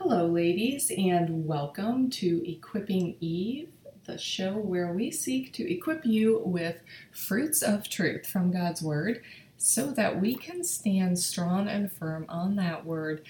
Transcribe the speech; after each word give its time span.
Hello, 0.00 0.26
ladies, 0.26 0.92
and 0.96 1.44
welcome 1.44 2.08
to 2.08 2.48
Equipping 2.48 3.16
Eve, 3.18 3.70
the 4.04 4.16
show 4.16 4.52
where 4.52 4.92
we 4.92 5.10
seek 5.10 5.52
to 5.54 5.68
equip 5.68 6.06
you 6.06 6.40
with 6.44 6.82
fruits 7.10 7.62
of 7.62 7.88
truth 7.88 8.24
from 8.24 8.52
God's 8.52 8.80
Word 8.80 9.24
so 9.56 9.90
that 9.90 10.20
we 10.20 10.36
can 10.36 10.62
stand 10.62 11.18
strong 11.18 11.66
and 11.66 11.90
firm 11.90 12.26
on 12.28 12.54
that 12.54 12.86
Word, 12.86 13.26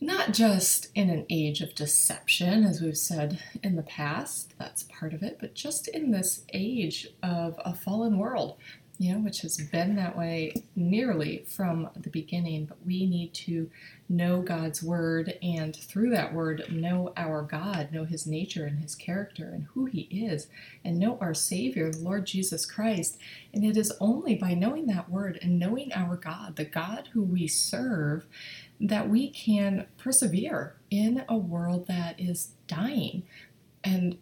not 0.00 0.32
just 0.32 0.86
in 0.94 1.10
an 1.10 1.26
age 1.28 1.60
of 1.60 1.74
deception, 1.74 2.62
as 2.62 2.80
we've 2.80 2.96
said 2.96 3.40
in 3.64 3.74
the 3.74 3.82
past, 3.82 4.54
that's 4.60 4.84
part 4.84 5.12
of 5.12 5.24
it, 5.24 5.38
but 5.40 5.54
just 5.54 5.88
in 5.88 6.12
this 6.12 6.44
age 6.52 7.08
of 7.24 7.60
a 7.64 7.74
fallen 7.74 8.18
world 8.18 8.56
you 9.02 9.12
know, 9.12 9.18
which 9.18 9.40
has 9.40 9.56
been 9.56 9.96
that 9.96 10.16
way 10.16 10.54
nearly 10.76 11.44
from 11.48 11.90
the 11.96 12.08
beginning. 12.08 12.66
But 12.66 12.86
we 12.86 13.04
need 13.04 13.34
to 13.34 13.68
know 14.08 14.42
God's 14.42 14.80
word 14.80 15.36
and 15.42 15.74
through 15.74 16.10
that 16.10 16.32
word 16.32 16.66
know 16.70 17.12
our 17.16 17.42
God, 17.42 17.90
know 17.90 18.04
his 18.04 18.28
nature 18.28 18.64
and 18.64 18.78
his 18.78 18.94
character 18.94 19.50
and 19.52 19.64
who 19.74 19.86
he 19.86 20.02
is, 20.02 20.46
and 20.84 21.00
know 21.00 21.18
our 21.20 21.34
Savior, 21.34 21.90
the 21.90 21.98
Lord 21.98 22.26
Jesus 22.26 22.64
Christ. 22.64 23.18
And 23.52 23.64
it 23.64 23.76
is 23.76 23.92
only 23.98 24.36
by 24.36 24.54
knowing 24.54 24.86
that 24.86 25.10
word 25.10 25.36
and 25.42 25.58
knowing 25.58 25.92
our 25.92 26.16
God, 26.16 26.54
the 26.54 26.64
God 26.64 27.08
who 27.12 27.24
we 27.24 27.48
serve, 27.48 28.26
that 28.80 29.08
we 29.08 29.30
can 29.30 29.86
persevere 29.98 30.76
in 30.92 31.24
a 31.28 31.36
world 31.36 31.88
that 31.88 32.20
is 32.20 32.52
dying 32.68 33.24
and 33.82 34.16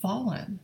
fallen 0.00 0.60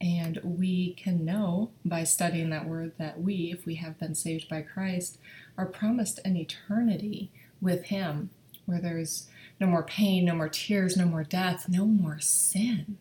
and 0.00 0.40
we 0.42 0.94
can 0.94 1.24
know 1.24 1.70
by 1.84 2.04
studying 2.04 2.50
that 2.50 2.66
word 2.66 2.92
that 2.98 3.20
we, 3.20 3.52
if 3.52 3.66
we 3.66 3.74
have 3.76 3.98
been 3.98 4.14
saved 4.14 4.48
by 4.48 4.62
Christ, 4.62 5.18
are 5.58 5.66
promised 5.66 6.20
an 6.24 6.36
eternity 6.36 7.30
with 7.60 7.84
Him 7.86 8.30
where 8.64 8.80
there's 8.80 9.28
no 9.60 9.66
more 9.66 9.82
pain, 9.82 10.24
no 10.24 10.34
more 10.34 10.48
tears, 10.48 10.96
no 10.96 11.04
more 11.04 11.24
death, 11.24 11.68
no 11.68 11.84
more 11.84 12.18
sin. 12.18 12.96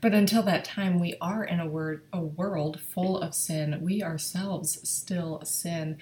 But 0.00 0.12
until 0.12 0.42
that 0.42 0.64
time, 0.64 0.98
we 0.98 1.16
are 1.20 1.44
in 1.44 1.60
a, 1.60 1.66
word, 1.66 2.02
a 2.12 2.20
world 2.20 2.80
full 2.80 3.18
of 3.18 3.34
sin. 3.34 3.78
We 3.80 4.02
ourselves 4.02 4.86
still 4.88 5.42
sin. 5.44 5.98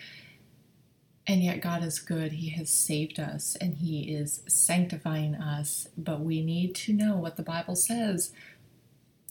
And 1.27 1.43
yet, 1.43 1.61
God 1.61 1.83
is 1.83 1.99
good. 1.99 2.33
He 2.33 2.51
has 2.51 2.71
saved 2.71 3.19
us 3.19 3.57
and 3.61 3.77
He 3.77 4.15
is 4.15 4.43
sanctifying 4.49 5.35
us. 5.35 5.89
But 5.97 6.21
we 6.21 6.43
need 6.43 6.75
to 6.77 6.93
know 6.93 7.17
what 7.17 7.37
the 7.37 7.43
Bible 7.43 7.77
says 7.77 8.33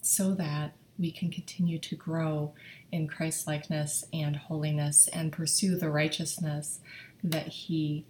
so 0.01 0.33
that 0.35 0.73
we 0.97 1.11
can 1.11 1.29
continue 1.29 1.79
to 1.79 1.95
grow 1.95 2.53
in 2.91 3.07
Christ 3.07 3.47
likeness 3.47 4.05
and 4.13 4.35
holiness 4.35 5.07
and 5.09 5.31
pursue 5.31 5.75
the 5.75 5.89
righteousness 5.89 6.79
that 7.23 7.47
He 7.47 8.05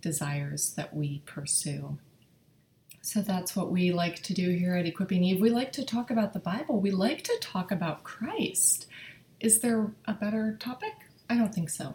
desires 0.00 0.74
that 0.76 0.94
we 0.94 1.22
pursue. 1.26 1.98
So 3.02 3.20
that's 3.20 3.54
what 3.54 3.70
we 3.70 3.92
like 3.92 4.22
to 4.22 4.32
do 4.32 4.50
here 4.50 4.76
at 4.76 4.86
Equipping 4.86 5.24
Eve. 5.24 5.40
We 5.40 5.50
like 5.50 5.72
to 5.72 5.84
talk 5.84 6.10
about 6.10 6.32
the 6.32 6.38
Bible, 6.38 6.80
we 6.80 6.90
like 6.90 7.22
to 7.24 7.36
talk 7.40 7.70
about 7.70 8.02
Christ. 8.02 8.86
Is 9.40 9.60
there 9.60 9.92
a 10.06 10.14
better 10.14 10.56
topic? 10.58 10.94
I 11.28 11.36
don't 11.36 11.54
think 11.54 11.68
so. 11.68 11.94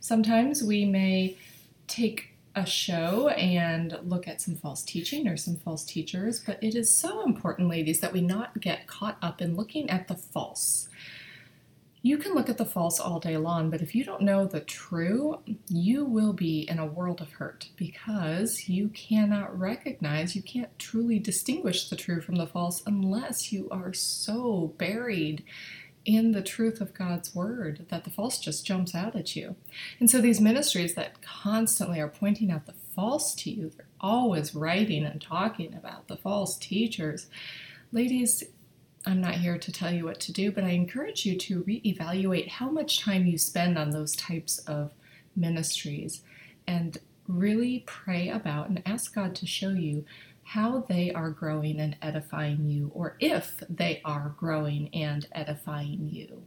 Sometimes 0.00 0.62
we 0.62 0.84
may 0.84 1.38
take 1.86 2.33
a 2.54 2.66
show 2.66 3.28
and 3.28 3.98
look 4.02 4.28
at 4.28 4.40
some 4.40 4.54
false 4.54 4.82
teaching 4.82 5.26
or 5.28 5.36
some 5.36 5.56
false 5.56 5.84
teachers, 5.84 6.40
but 6.40 6.62
it 6.62 6.74
is 6.74 6.94
so 6.94 7.24
important, 7.24 7.68
ladies, 7.68 8.00
that 8.00 8.12
we 8.12 8.20
not 8.20 8.60
get 8.60 8.86
caught 8.86 9.18
up 9.20 9.42
in 9.42 9.56
looking 9.56 9.90
at 9.90 10.08
the 10.08 10.14
false. 10.14 10.88
You 12.02 12.18
can 12.18 12.34
look 12.34 12.50
at 12.50 12.58
the 12.58 12.66
false 12.66 13.00
all 13.00 13.18
day 13.18 13.38
long, 13.38 13.70
but 13.70 13.80
if 13.80 13.94
you 13.94 14.04
don't 14.04 14.20
know 14.20 14.46
the 14.46 14.60
true, 14.60 15.40
you 15.68 16.04
will 16.04 16.34
be 16.34 16.68
in 16.68 16.78
a 16.78 16.84
world 16.84 17.22
of 17.22 17.32
hurt 17.32 17.70
because 17.76 18.68
you 18.68 18.88
cannot 18.88 19.58
recognize, 19.58 20.36
you 20.36 20.42
can't 20.42 20.78
truly 20.78 21.18
distinguish 21.18 21.88
the 21.88 21.96
true 21.96 22.20
from 22.20 22.34
the 22.34 22.46
false 22.46 22.82
unless 22.86 23.52
you 23.52 23.70
are 23.70 23.94
so 23.94 24.74
buried 24.76 25.44
in 26.04 26.32
the 26.32 26.42
truth 26.42 26.80
of 26.80 26.94
God's 26.94 27.34
word 27.34 27.86
that 27.88 28.04
the 28.04 28.10
false 28.10 28.38
just 28.38 28.66
jumps 28.66 28.94
out 28.94 29.16
at 29.16 29.34
you. 29.34 29.56
And 29.98 30.10
so 30.10 30.20
these 30.20 30.40
ministries 30.40 30.94
that 30.94 31.22
constantly 31.22 32.00
are 32.00 32.08
pointing 32.08 32.50
out 32.50 32.66
the 32.66 32.74
false 32.94 33.34
to 33.36 33.50
you, 33.50 33.70
they're 33.70 33.86
always 34.00 34.54
writing 34.54 35.04
and 35.04 35.20
talking 35.20 35.74
about 35.74 36.08
the 36.08 36.16
false 36.16 36.56
teachers. 36.56 37.26
Ladies, 37.92 38.44
I'm 39.06 39.20
not 39.20 39.36
here 39.36 39.58
to 39.58 39.72
tell 39.72 39.92
you 39.92 40.04
what 40.04 40.20
to 40.20 40.32
do, 40.32 40.50
but 40.50 40.64
I 40.64 40.70
encourage 40.70 41.26
you 41.26 41.36
to 41.36 41.62
reevaluate 41.64 42.48
how 42.48 42.70
much 42.70 43.00
time 43.00 43.26
you 43.26 43.36
spend 43.36 43.78
on 43.78 43.90
those 43.90 44.16
types 44.16 44.58
of 44.60 44.92
ministries 45.36 46.22
and 46.66 46.98
really 47.28 47.82
pray 47.86 48.28
about 48.28 48.68
and 48.68 48.82
ask 48.86 49.14
God 49.14 49.34
to 49.36 49.46
show 49.46 49.70
you 49.70 50.04
how 50.44 50.84
they 50.88 51.12
are 51.12 51.30
growing 51.30 51.80
and 51.80 51.96
edifying 52.02 52.68
you, 52.68 52.90
or 52.94 53.16
if 53.20 53.62
they 53.68 54.00
are 54.04 54.34
growing 54.38 54.88
and 54.94 55.26
edifying 55.32 56.08
you. 56.12 56.44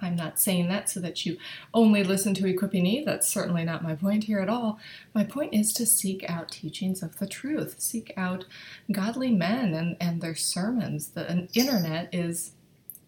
I'm 0.00 0.14
not 0.16 0.38
saying 0.38 0.68
that 0.68 0.88
so 0.88 1.00
that 1.00 1.26
you 1.26 1.38
only 1.74 2.04
listen 2.04 2.32
to 2.34 2.46
Equipping 2.46 2.86
Eve. 2.86 3.04
That's 3.04 3.28
certainly 3.28 3.64
not 3.64 3.82
my 3.82 3.94
point 3.96 4.24
here 4.24 4.38
at 4.38 4.48
all. 4.48 4.78
My 5.12 5.24
point 5.24 5.54
is 5.54 5.72
to 5.74 5.86
seek 5.86 6.24
out 6.28 6.52
teachings 6.52 7.02
of 7.02 7.18
the 7.18 7.26
truth, 7.26 7.76
seek 7.78 8.12
out 8.16 8.44
godly 8.92 9.32
men 9.32 9.74
and, 9.74 9.96
and 10.00 10.20
their 10.20 10.36
sermons. 10.36 11.08
The 11.08 11.48
internet 11.52 12.10
is 12.12 12.52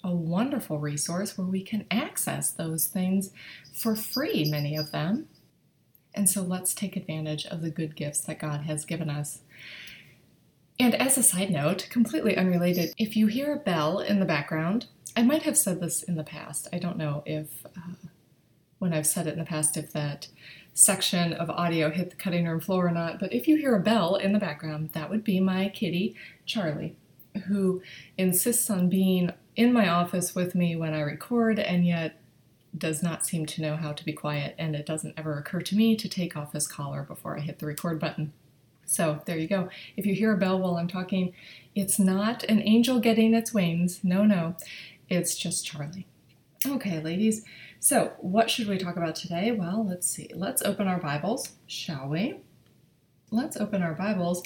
a 0.02 0.12
wonderful 0.12 0.78
resource 0.78 1.36
where 1.36 1.46
we 1.46 1.62
can 1.62 1.86
access 1.90 2.50
those 2.50 2.86
things 2.86 3.30
for 3.72 3.94
free, 3.94 4.44
many 4.50 4.76
of 4.76 4.90
them. 4.90 5.28
And 6.14 6.28
so 6.28 6.42
let's 6.42 6.74
take 6.74 6.96
advantage 6.96 7.46
of 7.46 7.62
the 7.62 7.70
good 7.70 7.94
gifts 7.94 8.20
that 8.22 8.40
God 8.40 8.62
has 8.62 8.84
given 8.84 9.08
us. 9.08 9.42
And 10.80 10.94
as 10.94 11.18
a 11.18 11.22
side 11.22 11.50
note, 11.50 11.86
completely 11.90 12.38
unrelated, 12.38 12.94
if 12.96 13.14
you 13.14 13.26
hear 13.26 13.52
a 13.52 13.58
bell 13.58 13.98
in 13.98 14.18
the 14.18 14.24
background, 14.24 14.86
I 15.14 15.22
might 15.22 15.42
have 15.42 15.58
said 15.58 15.78
this 15.78 16.02
in 16.02 16.14
the 16.14 16.24
past. 16.24 16.68
I 16.72 16.78
don't 16.78 16.96
know 16.96 17.22
if, 17.26 17.66
uh, 17.66 18.08
when 18.78 18.94
I've 18.94 19.06
said 19.06 19.26
it 19.26 19.34
in 19.34 19.38
the 19.38 19.44
past, 19.44 19.76
if 19.76 19.92
that 19.92 20.28
section 20.72 21.34
of 21.34 21.50
audio 21.50 21.90
hit 21.90 22.08
the 22.08 22.16
cutting 22.16 22.46
room 22.46 22.60
floor 22.60 22.86
or 22.86 22.92
not, 22.92 23.20
but 23.20 23.30
if 23.30 23.46
you 23.46 23.56
hear 23.56 23.76
a 23.76 23.80
bell 23.80 24.16
in 24.16 24.32
the 24.32 24.38
background, 24.38 24.88
that 24.94 25.10
would 25.10 25.22
be 25.22 25.38
my 25.38 25.68
kitty, 25.68 26.16
Charlie, 26.46 26.96
who 27.46 27.82
insists 28.16 28.70
on 28.70 28.88
being 28.88 29.32
in 29.56 29.74
my 29.74 29.86
office 29.86 30.34
with 30.34 30.54
me 30.54 30.76
when 30.76 30.94
I 30.94 31.00
record 31.00 31.58
and 31.58 31.86
yet 31.86 32.22
does 32.78 33.02
not 33.02 33.26
seem 33.26 33.44
to 33.44 33.60
know 33.60 33.76
how 33.76 33.92
to 33.92 34.04
be 34.04 34.14
quiet, 34.14 34.54
and 34.56 34.74
it 34.74 34.86
doesn't 34.86 35.18
ever 35.18 35.36
occur 35.36 35.60
to 35.60 35.76
me 35.76 35.94
to 35.96 36.08
take 36.08 36.38
off 36.38 36.54
his 36.54 36.66
collar 36.66 37.02
before 37.02 37.36
I 37.36 37.40
hit 37.40 37.58
the 37.58 37.66
record 37.66 38.00
button. 38.00 38.32
So 38.90 39.20
there 39.24 39.38
you 39.38 39.46
go. 39.46 39.68
If 39.96 40.04
you 40.04 40.16
hear 40.16 40.32
a 40.32 40.36
bell 40.36 40.58
while 40.58 40.76
I'm 40.76 40.88
talking, 40.88 41.32
it's 41.76 42.00
not 42.00 42.42
an 42.42 42.60
angel 42.60 42.98
getting 42.98 43.34
its 43.34 43.54
wings. 43.54 44.00
No, 44.02 44.24
no. 44.24 44.56
It's 45.08 45.36
just 45.36 45.64
Charlie. 45.64 46.08
Okay, 46.66 47.00
ladies. 47.00 47.44
So, 47.78 48.14
what 48.18 48.50
should 48.50 48.66
we 48.66 48.78
talk 48.78 48.96
about 48.96 49.14
today? 49.14 49.52
Well, 49.52 49.86
let's 49.88 50.08
see. 50.08 50.28
Let's 50.34 50.62
open 50.62 50.88
our 50.88 50.98
Bibles, 50.98 51.52
shall 51.68 52.08
we? 52.08 52.40
Let's 53.30 53.56
open 53.56 53.80
our 53.80 53.94
Bibles 53.94 54.42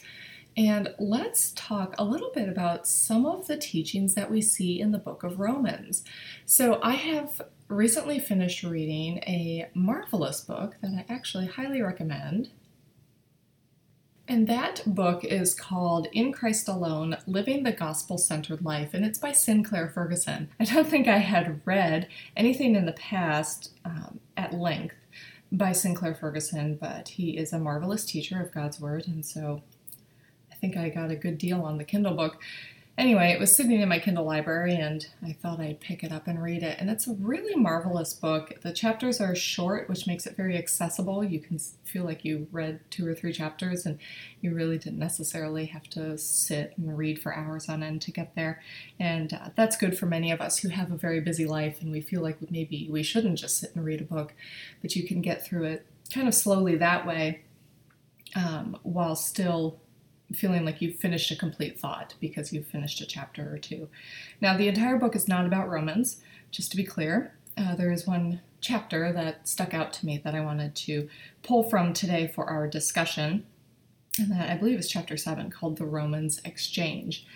and 0.59 0.94
let's 0.99 1.53
talk 1.53 1.94
a 1.97 2.05
little 2.05 2.31
bit 2.34 2.50
about 2.50 2.87
some 2.87 3.25
of 3.25 3.47
the 3.47 3.56
teachings 3.56 4.15
that 4.15 4.31
we 4.31 4.43
see 4.43 4.78
in 4.78 4.93
the 4.93 4.99
book 4.99 5.22
of 5.22 5.41
Romans. 5.41 6.05
So, 6.44 6.81
I 6.82 6.93
have 6.93 7.41
recently 7.69 8.19
finished 8.19 8.62
reading 8.62 9.21
a 9.21 9.71
marvelous 9.72 10.43
book 10.43 10.76
that 10.82 10.93
I 10.93 11.06
actually 11.11 11.47
highly 11.47 11.81
recommend. 11.81 12.50
And 14.27 14.47
that 14.47 14.81
book 14.87 15.23
is 15.23 15.53
called 15.53 16.09
In 16.12 16.33
Christ 16.33 16.67
Alone 16.67 17.19
Living 17.27 17.62
the 17.62 17.73
Gospel 17.73 18.17
Centered 18.17 18.65
Life, 18.65 18.95
and 18.95 19.05
it's 19.05 19.19
by 19.19 19.33
Sinclair 19.33 19.89
Ferguson. 19.89 20.49
I 20.59 20.65
don't 20.65 20.89
think 20.89 21.07
I 21.07 21.19
had 21.19 21.61
read 21.67 22.09
anything 22.35 22.75
in 22.75 22.87
the 22.87 22.93
past 22.93 23.73
um, 23.85 24.21
at 24.35 24.55
length 24.55 24.97
by 25.53 25.73
Sinclair 25.73 26.15
Ferguson, 26.15 26.77
but 26.81 27.09
he 27.09 27.37
is 27.37 27.53
a 27.53 27.59
marvelous 27.59 28.07
teacher 28.07 28.41
of 28.41 28.51
God's 28.51 28.81
Word, 28.81 29.07
and 29.07 29.27
so 29.27 29.62
I 30.50 30.55
think 30.55 30.79
I 30.79 30.88
got 30.88 31.11
a 31.11 31.17
good 31.17 31.37
deal 31.37 31.61
on 31.61 31.77
the 31.77 31.85
Kindle 31.85 32.15
book. 32.15 32.41
Anyway, 32.96 33.32
it 33.32 33.41
was 33.41 33.55
sitting 33.55 33.81
in 33.81 33.88
my 33.88 33.99
Kindle 33.99 34.25
library 34.25 34.76
and 34.76 35.05
I 35.20 35.32
thought 35.32 35.58
I'd 35.58 35.81
pick 35.81 36.05
it 36.05 36.12
up 36.12 36.29
and 36.29 36.41
read 36.41 36.62
it. 36.62 36.79
And 36.79 36.88
it's 36.88 37.08
a 37.08 37.14
really 37.14 37.56
marvelous 37.56 38.14
book. 38.14 38.61
The 38.62 38.73
chapters 38.73 39.20
are 39.20 39.35
short, 39.35 39.88
which 39.88 40.06
makes 40.06 40.26
it 40.26 40.37
very 40.37 40.56
accessible. 40.56 41.25
You 41.25 41.41
can 41.41 41.58
feel 41.82 42.05
like 42.05 42.25
you 42.25 42.46
read 42.52 42.79
two 42.91 43.05
or 43.05 43.12
three 43.12 43.32
chapters 43.32 43.85
and 43.85 43.99
you 44.41 44.55
really 44.55 44.79
didn't 44.79 45.00
necessarily 45.00 45.67
have 45.67 45.88
to 45.91 46.17
sit 46.17 46.75
and 46.76 46.96
read 46.96 47.20
for 47.20 47.35
hours 47.35 47.69
on 47.69 47.82
end 47.82 48.00
to 48.02 48.12
get 48.12 48.37
there. 48.37 48.62
And 49.00 49.32
uh, 49.32 49.50
that's 49.56 49.76
good 49.76 49.99
for 49.99 50.06
many 50.06 50.31
of 50.31 50.41
us 50.41 50.58
who 50.58 50.69
have 50.69 50.93
a 50.93 50.96
very 50.96 51.20
busy 51.20 51.46
life 51.46 51.82
and 51.82 51.91
we 51.91 52.00
feel 52.00 52.23
like 52.23 52.49
maybe 52.49 52.88
we 52.88 53.02
shouldn't 53.02 53.41
just 53.41 53.58
sit 53.58 53.75
and 53.75 53.85
read 53.85 54.02
a 54.02 54.05
book, 54.05 54.35
but 54.82 54.94
you 54.94 55.05
can 55.05 55.20
get 55.20 55.44
through 55.44 55.64
it 55.64 55.87
kind 56.12 56.29
of 56.29 56.35
slowly 56.35 56.76
that 56.76 57.05
way 57.05 57.43
um, 58.37 58.79
while 58.85 59.17
still 59.17 59.81
feeling 60.32 60.65
like 60.65 60.81
you've 60.81 60.97
finished 60.97 61.31
a 61.31 61.37
complete 61.37 61.79
thought 61.79 62.15
because 62.21 62.53
you've 62.53 62.67
finished 62.67 63.00
a 63.00 63.06
chapter 63.06 63.53
or 63.53 63.59
two. 63.59 63.88
Now, 64.41 64.56
the 64.56 64.69
entire 64.69 64.97
book 64.97 65.15
is 65.15 65.29
not 65.29 65.47
about 65.47 65.69
Romans, 65.69 66.21
just 66.50 66.71
to 66.71 66.76
be 66.76 66.85
clear. 66.85 67.35
Uh, 67.56 67.75
there 67.75 67.93
is 67.93 68.06
one 68.06 68.41
chapter 68.61 69.12
that 69.12 69.47
stuck 69.47 69.75
out 69.75 69.93
to 69.93 70.06
me 70.06 70.21
that 70.25 70.35
I 70.35 70.41
wanted 70.41 70.75
to 70.76 71.09
pull 71.43 71.62
from 71.62 71.93
today 71.93 72.26
for 72.26 72.47
our 72.47 72.67
discussion. 72.67 73.44
and 74.19 74.31
that 74.31 74.50
I 74.50 74.56
believe 74.56 74.79
is 74.79 74.88
chapter 74.88 75.17
seven, 75.17 75.50
called 75.50 75.76
The 75.76 75.87
Romans 75.87 76.41
Exchange. 76.44 77.27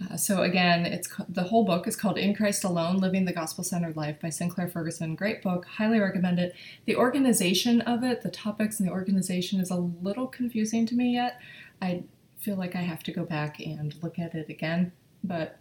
Uh, 0.00 0.16
so 0.16 0.42
again, 0.42 0.86
it's 0.86 1.10
the 1.28 1.42
whole 1.44 1.64
book 1.64 1.86
is 1.86 1.96
called 1.96 2.18
"In 2.18 2.34
Christ 2.34 2.64
Alone: 2.64 2.96
Living 2.98 3.24
the 3.24 3.32
Gospel-Centered 3.32 3.96
Life" 3.96 4.20
by 4.20 4.30
Sinclair 4.30 4.68
Ferguson. 4.68 5.14
Great 5.14 5.42
book, 5.42 5.66
highly 5.66 5.98
recommend 5.98 6.38
it. 6.38 6.54
The 6.86 6.96
organization 6.96 7.80
of 7.82 8.02
it, 8.02 8.22
the 8.22 8.30
topics 8.30 8.80
and 8.80 8.88
the 8.88 8.92
organization, 8.92 9.60
is 9.60 9.70
a 9.70 9.76
little 9.76 10.26
confusing 10.26 10.86
to 10.86 10.94
me 10.94 11.14
yet. 11.14 11.40
I 11.82 12.04
feel 12.40 12.56
like 12.56 12.74
I 12.74 12.80
have 12.80 13.02
to 13.04 13.12
go 13.12 13.24
back 13.24 13.60
and 13.60 13.94
look 14.02 14.18
at 14.18 14.34
it 14.34 14.48
again, 14.48 14.92
but 15.22 15.58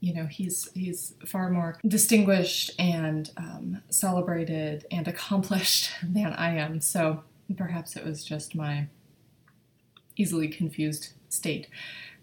you 0.00 0.14
know 0.14 0.26
he's 0.26 0.70
he's 0.74 1.14
far 1.26 1.50
more 1.50 1.76
distinguished 1.86 2.70
and 2.78 3.30
um, 3.36 3.82
celebrated 3.90 4.86
and 4.90 5.08
accomplished 5.14 5.90
than 6.02 6.32
I 6.34 6.56
am. 6.56 6.80
So 6.80 7.24
perhaps 7.56 7.96
it 7.96 8.04
was 8.04 8.24
just 8.24 8.54
my 8.54 8.86
easily 10.16 10.48
confused 10.48 11.12
state 11.28 11.68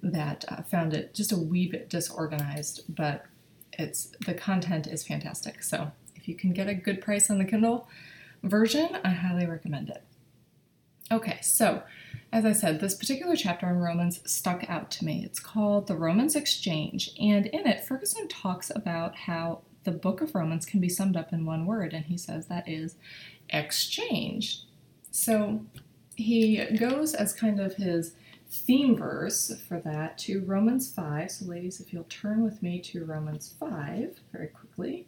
that 0.03 0.45
uh, 0.49 0.61
found 0.61 0.93
it 0.93 1.13
just 1.13 1.31
a 1.31 1.37
wee 1.37 1.67
bit 1.67 1.89
disorganized, 1.89 2.83
but 2.89 3.25
it's 3.73 4.11
the 4.25 4.33
content 4.33 4.87
is 4.87 5.05
fantastic. 5.05 5.63
So 5.63 5.91
if 6.15 6.27
you 6.27 6.35
can 6.35 6.53
get 6.53 6.67
a 6.67 6.73
good 6.73 7.01
price 7.01 7.29
on 7.29 7.39
the 7.39 7.45
Kindle 7.45 7.87
version, 8.43 8.97
I 9.03 9.09
highly 9.09 9.45
recommend 9.45 9.89
it. 9.89 10.03
Okay, 11.11 11.39
so 11.41 11.83
as 12.35 12.43
I 12.43 12.51
said, 12.51 12.81
this 12.81 12.95
particular 12.95 13.37
chapter 13.37 13.69
in 13.69 13.79
Romans 13.79 14.19
stuck 14.29 14.69
out 14.69 14.91
to 14.91 15.05
me. 15.05 15.23
It's 15.23 15.39
called 15.39 15.87
The 15.87 15.95
Romans 15.95 16.35
Exchange, 16.35 17.11
and 17.17 17.45
in 17.45 17.65
it, 17.65 17.85
Ferguson 17.85 18.27
talks 18.27 18.69
about 18.75 19.15
how 19.15 19.61
the 19.85 19.91
book 19.91 20.19
of 20.19 20.35
Romans 20.35 20.65
can 20.65 20.81
be 20.81 20.89
summed 20.89 21.15
up 21.15 21.31
in 21.31 21.45
one 21.45 21.65
word, 21.65 21.93
and 21.93 22.03
he 22.03 22.17
says 22.17 22.47
that 22.47 22.67
is 22.67 22.97
exchange. 23.51 24.63
So 25.11 25.61
he 26.17 26.57
goes 26.77 27.13
as 27.13 27.31
kind 27.31 27.61
of 27.61 27.75
his 27.75 28.15
theme 28.49 28.97
verse 28.97 29.57
for 29.65 29.79
that 29.79 30.17
to 30.17 30.41
Romans 30.41 30.91
5. 30.91 31.31
So, 31.31 31.45
ladies, 31.45 31.79
if 31.79 31.93
you'll 31.93 32.03
turn 32.03 32.43
with 32.43 32.61
me 32.61 32.81
to 32.81 33.05
Romans 33.05 33.55
5 33.61 34.19
very 34.33 34.47
quickly, 34.47 35.07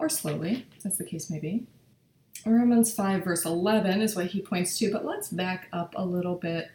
or 0.00 0.08
slowly, 0.08 0.66
as 0.84 0.98
the 0.98 1.04
case 1.04 1.30
may 1.30 1.38
be. 1.38 1.68
Romans 2.46 2.92
5, 2.94 3.22
verse 3.22 3.44
11 3.44 4.00
is 4.00 4.16
what 4.16 4.28
he 4.28 4.40
points 4.40 4.78
to, 4.78 4.90
but 4.90 5.04
let's 5.04 5.28
back 5.28 5.68
up 5.72 5.94
a 5.96 6.04
little 6.04 6.36
bit 6.36 6.70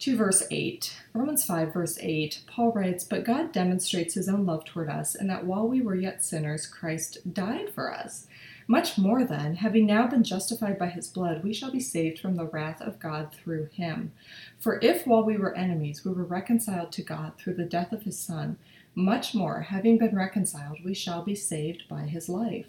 to 0.00 0.14
verse 0.14 0.42
8. 0.50 0.94
Romans 1.14 1.42
5, 1.42 1.72
verse 1.72 1.98
8, 2.02 2.42
Paul 2.46 2.72
writes, 2.72 3.02
But 3.02 3.24
God 3.24 3.50
demonstrates 3.50 4.12
his 4.12 4.28
own 4.28 4.44
love 4.44 4.66
toward 4.66 4.90
us, 4.90 5.14
in 5.14 5.26
that 5.28 5.46
while 5.46 5.66
we 5.66 5.80
were 5.80 5.94
yet 5.94 6.22
sinners, 6.22 6.66
Christ 6.66 7.32
died 7.32 7.70
for 7.70 7.90
us. 7.90 8.26
Much 8.68 8.98
more 8.98 9.24
then, 9.24 9.56
having 9.56 9.86
now 9.86 10.06
been 10.06 10.22
justified 10.22 10.78
by 10.78 10.88
his 10.88 11.08
blood, 11.08 11.42
we 11.42 11.54
shall 11.54 11.70
be 11.70 11.80
saved 11.80 12.18
from 12.18 12.36
the 12.36 12.44
wrath 12.44 12.82
of 12.82 12.98
God 12.98 13.32
through 13.32 13.70
him. 13.72 14.12
For 14.58 14.78
if 14.82 15.06
while 15.06 15.24
we 15.24 15.38
were 15.38 15.54
enemies 15.54 16.04
we 16.04 16.12
were 16.12 16.24
reconciled 16.24 16.92
to 16.92 17.02
God 17.02 17.38
through 17.38 17.54
the 17.54 17.64
death 17.64 17.92
of 17.92 18.02
his 18.02 18.18
Son, 18.18 18.58
much 18.94 19.34
more, 19.34 19.62
having 19.62 19.96
been 19.96 20.14
reconciled, 20.14 20.84
we 20.84 20.92
shall 20.92 21.22
be 21.22 21.34
saved 21.34 21.84
by 21.88 22.02
his 22.02 22.28
life. 22.28 22.66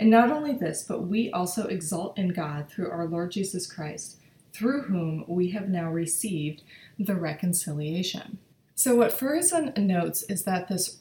And 0.00 0.08
not 0.08 0.32
only 0.32 0.54
this, 0.54 0.82
but 0.82 1.02
we 1.02 1.30
also 1.30 1.66
exult 1.66 2.18
in 2.18 2.28
God 2.28 2.70
through 2.70 2.90
our 2.90 3.06
Lord 3.06 3.32
Jesus 3.32 3.70
Christ, 3.70 4.16
through 4.50 4.84
whom 4.84 5.26
we 5.28 5.50
have 5.50 5.68
now 5.68 5.90
received 5.90 6.62
the 6.98 7.14
reconciliation. 7.14 8.38
So, 8.74 8.96
what 8.96 9.12
Ferguson 9.12 9.74
notes 9.76 10.22
is 10.22 10.44
that 10.44 10.68
this 10.68 11.00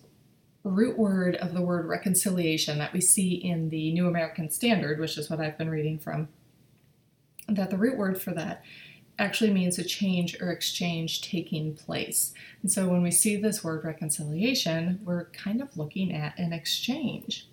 root 0.65 0.97
word 0.97 1.37
of 1.37 1.53
the 1.53 1.61
word 1.61 1.85
reconciliation 1.85 2.77
that 2.79 2.91
we 2.91 2.99
see 2.99 3.35
in 3.35 3.69
the 3.69 3.93
New 3.93 4.05
American 4.05 4.51
Standard, 4.51 4.99
which 4.99 5.17
is 5.17 5.29
what 5.29 5.39
I've 5.39 5.57
been 5.57 5.69
reading 5.69 5.97
from, 5.97 6.27
that 7.47 7.69
the 7.69 7.77
root 7.77 7.97
word 7.97 8.21
for 8.21 8.31
that 8.31 8.65
actually 9.17 9.51
means 9.51 9.79
a 9.79 9.83
change 9.85 10.35
or 10.41 10.51
exchange 10.51 11.21
taking 11.21 11.73
place. 11.73 12.33
And 12.61 12.69
so 12.69 12.89
when 12.89 13.01
we 13.01 13.11
see 13.11 13.37
this 13.37 13.63
word 13.63 13.85
reconciliation, 13.85 14.99
we're 15.05 15.29
kind 15.29 15.61
of 15.61 15.77
looking 15.77 16.13
at 16.13 16.37
an 16.37 16.51
exchange. 16.51 17.47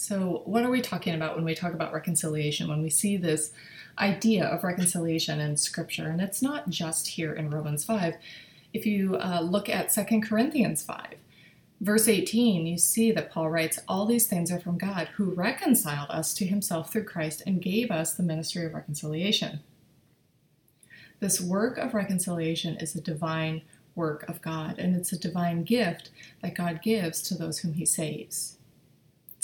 So, 0.00 0.42
what 0.44 0.62
are 0.62 0.70
we 0.70 0.80
talking 0.80 1.16
about 1.16 1.34
when 1.34 1.44
we 1.44 1.56
talk 1.56 1.74
about 1.74 1.92
reconciliation? 1.92 2.68
When 2.68 2.80
we 2.80 2.88
see 2.88 3.16
this 3.16 3.50
idea 3.98 4.46
of 4.46 4.62
reconciliation 4.62 5.40
in 5.40 5.56
Scripture, 5.56 6.06
and 6.06 6.20
it's 6.20 6.40
not 6.40 6.68
just 6.70 7.08
here 7.08 7.32
in 7.32 7.50
Romans 7.50 7.84
5. 7.84 8.14
If 8.72 8.86
you 8.86 9.16
uh, 9.16 9.40
look 9.40 9.68
at 9.68 9.92
2 9.92 10.20
Corinthians 10.20 10.84
5, 10.84 11.14
Verse 11.80 12.06
18, 12.06 12.64
you 12.64 12.78
see 12.78 13.10
that 13.10 13.32
Paul 13.32 13.50
writes, 13.50 13.80
All 13.88 14.06
these 14.06 14.28
things 14.28 14.52
are 14.52 14.60
from 14.60 14.78
God, 14.78 15.08
who 15.16 15.34
reconciled 15.34 16.10
us 16.10 16.32
to 16.34 16.46
himself 16.46 16.92
through 16.92 17.04
Christ 17.04 17.42
and 17.44 17.60
gave 17.60 17.90
us 17.90 18.14
the 18.14 18.22
ministry 18.22 18.64
of 18.66 18.74
reconciliation. 18.74 19.60
This 21.18 21.40
work 21.40 21.76
of 21.76 21.92
reconciliation 21.92 22.76
is 22.76 22.94
a 22.94 23.00
divine 23.00 23.62
work 23.96 24.28
of 24.28 24.42
God, 24.42 24.78
and 24.78 24.94
it's 24.94 25.12
a 25.12 25.18
divine 25.18 25.64
gift 25.64 26.10
that 26.40 26.54
God 26.54 26.82
gives 26.82 27.20
to 27.22 27.34
those 27.34 27.58
whom 27.58 27.74
he 27.74 27.84
saves. 27.84 28.57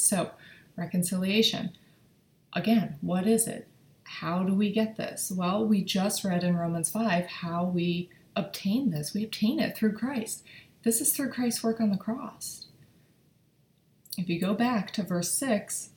So, 0.05 0.33
reconciliation. 0.77 1.71
Again, 2.53 2.97
what 3.01 3.27
is 3.27 3.47
it? 3.47 3.67
How 4.05 4.43
do 4.43 4.55
we 4.55 4.71
get 4.71 4.97
this? 4.97 5.33
Well, 5.35 5.65
we 5.67 5.83
just 5.83 6.25
read 6.25 6.45
in 6.45 6.57
Romans 6.57 6.91
5 6.91 7.27
how 7.27 7.65
we 7.65 8.11
obtain 8.37 8.91
this. 8.91 9.15
We 9.15 9.25
obtain 9.25 9.59
it 9.61 9.77
through 9.77 9.95
Christ. 9.95 10.45
This 10.83 11.01
is 11.01 11.13
through 11.13 11.31
Christ's 11.31 11.65
work 11.65 11.81
on 11.81 11.91
the 11.91 11.97
cross. 11.97 12.67
If 14.19 14.29
you 14.29 14.39
go 14.39 14.53
back 14.53 14.91
to 14.93 15.03
verse 15.03 15.37
6, 15.39 15.91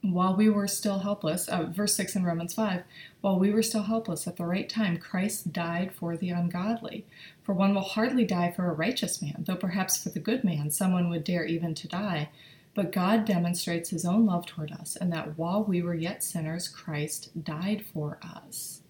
while 0.00 0.36
we 0.36 0.48
were 0.48 0.68
still 0.68 1.00
helpless, 1.00 1.48
uh, 1.48 1.64
verse 1.64 1.96
6 1.96 2.14
in 2.14 2.24
Romans 2.24 2.54
5, 2.54 2.84
while 3.20 3.38
we 3.38 3.50
were 3.50 3.62
still 3.62 3.84
helpless 3.84 4.26
at 4.26 4.36
the 4.36 4.44
right 4.44 4.68
time, 4.68 4.98
Christ 4.98 5.52
died 5.52 5.92
for 5.92 6.16
the 6.16 6.30
ungodly. 6.30 7.06
For 7.42 7.54
one 7.54 7.74
will 7.74 7.82
hardly 7.82 8.24
die 8.24 8.52
for 8.52 8.68
a 8.68 8.74
righteous 8.74 9.20
man, 9.20 9.44
though 9.46 9.56
perhaps 9.56 10.02
for 10.02 10.10
the 10.10 10.20
good 10.20 10.44
man 10.44 10.70
someone 10.70 11.08
would 11.08 11.24
dare 11.24 11.44
even 11.44 11.74
to 11.74 11.88
die. 11.88 12.28
But 12.74 12.92
God 12.92 13.24
demonstrates 13.24 13.90
his 13.90 14.04
own 14.04 14.26
love 14.26 14.46
toward 14.46 14.72
us, 14.72 14.96
and 14.96 15.12
that 15.12 15.38
while 15.38 15.62
we 15.62 15.80
were 15.80 15.94
yet 15.94 16.24
sinners, 16.24 16.68
Christ 16.68 17.44
died 17.44 17.84
for 17.84 18.18
us 18.22 18.82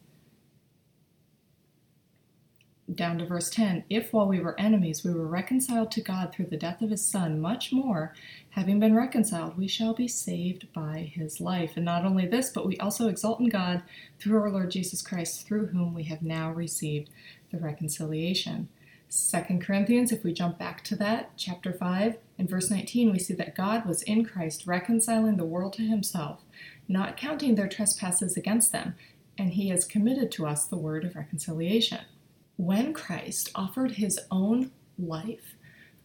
down 2.92 3.18
to 3.18 3.26
verse 3.26 3.48
10 3.50 3.84
If 3.88 4.12
while 4.12 4.28
we 4.28 4.40
were 4.40 4.58
enemies 4.60 5.04
we 5.04 5.12
were 5.12 5.26
reconciled 5.26 5.90
to 5.92 6.00
God 6.00 6.32
through 6.32 6.46
the 6.46 6.56
death 6.56 6.82
of 6.82 6.90
his 6.90 7.04
Son, 7.04 7.40
much 7.40 7.72
more, 7.72 8.14
having 8.50 8.78
been 8.78 8.94
reconciled, 8.94 9.56
we 9.56 9.68
shall 9.68 9.94
be 9.94 10.08
saved 10.08 10.72
by 10.72 11.10
his 11.14 11.40
life. 11.40 11.72
And 11.76 11.84
not 11.84 12.04
only 12.04 12.26
this, 12.26 12.50
but 12.50 12.66
we 12.66 12.78
also 12.78 13.08
exult 13.08 13.40
in 13.40 13.48
God 13.48 13.82
through 14.18 14.40
our 14.40 14.50
Lord 14.50 14.70
Jesus 14.70 15.02
Christ, 15.02 15.46
through 15.46 15.66
whom 15.66 15.94
we 15.94 16.04
have 16.04 16.22
now 16.22 16.52
received 16.52 17.10
the 17.50 17.58
reconciliation. 17.58 18.68
Second 19.16 19.62
Corinthians, 19.62 20.10
if 20.10 20.24
we 20.24 20.32
jump 20.32 20.58
back 20.58 20.82
to 20.82 20.96
that, 20.96 21.36
chapter 21.36 21.72
5, 21.72 22.16
in 22.36 22.48
verse 22.48 22.68
19, 22.68 23.12
we 23.12 23.20
see 23.20 23.34
that 23.34 23.54
God 23.54 23.86
was 23.86 24.02
in 24.02 24.24
Christ 24.24 24.66
reconciling 24.66 25.36
the 25.36 25.44
world 25.44 25.74
to 25.74 25.82
himself, 25.82 26.40
not 26.88 27.16
counting 27.16 27.54
their 27.54 27.68
trespasses 27.68 28.36
against 28.36 28.72
them, 28.72 28.96
and 29.38 29.52
he 29.52 29.68
has 29.68 29.84
committed 29.84 30.32
to 30.32 30.46
us 30.46 30.64
the 30.64 30.76
word 30.76 31.04
of 31.04 31.14
reconciliation 31.14 32.00
when 32.56 32.92
Christ 32.92 33.52
offered 33.54 33.92
his 33.92 34.18
own 34.32 34.72
life 34.98 35.54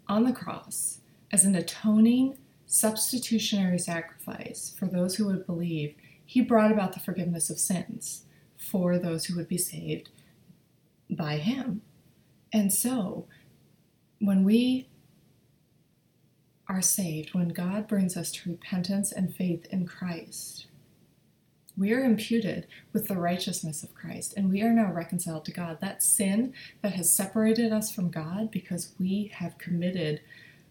on 0.07 0.23
the 0.23 0.31
cross 0.31 0.99
as 1.31 1.45
an 1.45 1.55
atoning 1.55 2.37
substitutionary 2.67 3.79
sacrifice 3.79 4.75
for 4.77 4.85
those 4.85 5.15
who 5.15 5.25
would 5.25 5.47
believe, 5.47 5.95
he 6.23 6.41
brought 6.41 6.71
about 6.71 6.93
the 6.93 6.99
forgiveness 6.99 7.49
of 7.49 7.57
sins 7.57 8.25
for 8.55 8.99
those 8.99 9.25
who 9.25 9.35
would 9.35 9.47
be 9.47 9.57
saved 9.57 10.09
by 11.09 11.37
him. 11.37 11.81
And 12.51 12.73
so, 12.73 13.27
when 14.19 14.43
we 14.43 14.87
are 16.67 16.81
saved, 16.81 17.33
when 17.33 17.49
God 17.49 17.87
brings 17.87 18.15
us 18.15 18.31
to 18.31 18.49
repentance 18.49 19.11
and 19.11 19.33
faith 19.33 19.65
in 19.71 19.87
Christ, 19.87 20.67
we 21.77 21.93
are 21.93 22.03
imputed 22.03 22.67
with 22.91 23.07
the 23.07 23.15
righteousness 23.15 23.83
of 23.83 23.95
Christ, 23.95 24.33
and 24.35 24.49
we 24.49 24.61
are 24.61 24.73
now 24.73 24.91
reconciled 24.91 25.45
to 25.45 25.51
God. 25.51 25.79
That 25.79 26.03
sin 26.03 26.53
that 26.81 26.93
has 26.93 27.11
separated 27.11 27.71
us 27.71 27.89
from 27.89 28.11
God 28.11 28.51
because 28.51 28.93
we 28.99 29.31
have 29.35 29.57
committed, 29.57 30.19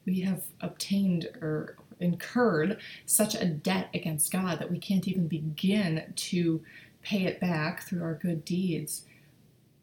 we 0.04 0.20
have 0.20 0.42
obtained 0.61 1.28
or 1.40 1.76
incurred 1.99 2.78
such 3.06 3.35
a 3.35 3.47
debt 3.47 3.88
against 3.94 4.30
God 4.30 4.58
that 4.58 4.70
we 4.70 4.78
can't 4.78 5.08
even 5.08 5.28
begin 5.28 6.12
to 6.14 6.62
pay 7.02 7.25
it 7.25 7.40
back 7.40 7.82
through 7.82 8.02
our 8.02 8.14
good 8.14 8.44
deeds. 8.44 9.04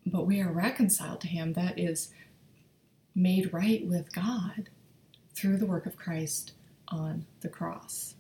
But 0.06 0.26
we 0.26 0.40
are 0.42 0.52
reconciled 0.52 1.22
to 1.22 1.28
Him. 1.28 1.54
That 1.54 1.80
is 1.80 2.10
made 3.16 3.54
right 3.54 3.86
with 3.88 4.14
God 4.14 4.70
through 5.34 5.58
the 5.58 5.66
work 5.66 5.86
of 5.86 5.98
Christ 5.98 6.54
on 6.88 7.26
the 7.42 7.50
cross. 7.50 8.16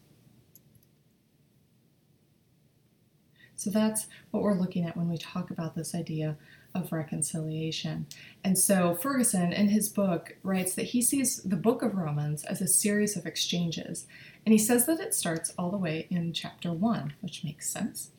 So 3.55 3.69
that's 3.69 4.07
what 4.31 4.43
we're 4.43 4.59
looking 4.59 4.85
at 4.85 4.97
when 4.97 5.09
we 5.09 5.17
talk 5.17 5.49
about 5.49 5.75
this 5.75 5.95
idea 5.95 6.37
of 6.75 6.91
reconciliation. 6.91 8.05
And 8.43 8.57
so 8.57 8.93
Ferguson, 8.93 9.53
in 9.53 9.69
his 9.69 9.87
book, 9.89 10.35
writes 10.43 10.75
that 10.75 10.87
he 10.87 11.01
sees 11.01 11.41
the 11.41 11.55
book 11.55 11.81
of 11.81 11.95
Romans 11.95 12.43
as 12.43 12.61
a 12.61 12.67
series 12.67 13.15
of 13.15 13.25
exchanges. 13.25 14.05
And 14.45 14.51
he 14.51 14.59
says 14.59 14.85
that 14.85 14.99
it 14.99 15.15
starts 15.15 15.53
all 15.57 15.71
the 15.71 15.77
way 15.77 16.05
in 16.09 16.33
chapter 16.33 16.71
1, 16.73 17.13
which 17.21 17.43
makes 17.43 17.69
sense. 17.69 18.11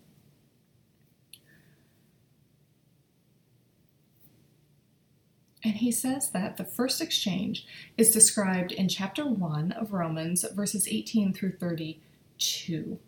And 5.66 5.78
he 5.78 5.90
says 5.90 6.30
that 6.30 6.58
the 6.58 6.64
first 6.64 7.00
exchange 7.00 7.66
is 7.98 8.12
described 8.12 8.70
in 8.70 8.88
chapter 8.88 9.26
1 9.26 9.72
of 9.72 9.92
Romans, 9.92 10.44
verses 10.54 10.86
18 10.86 11.32
through 11.32 11.56
32. 11.58 13.00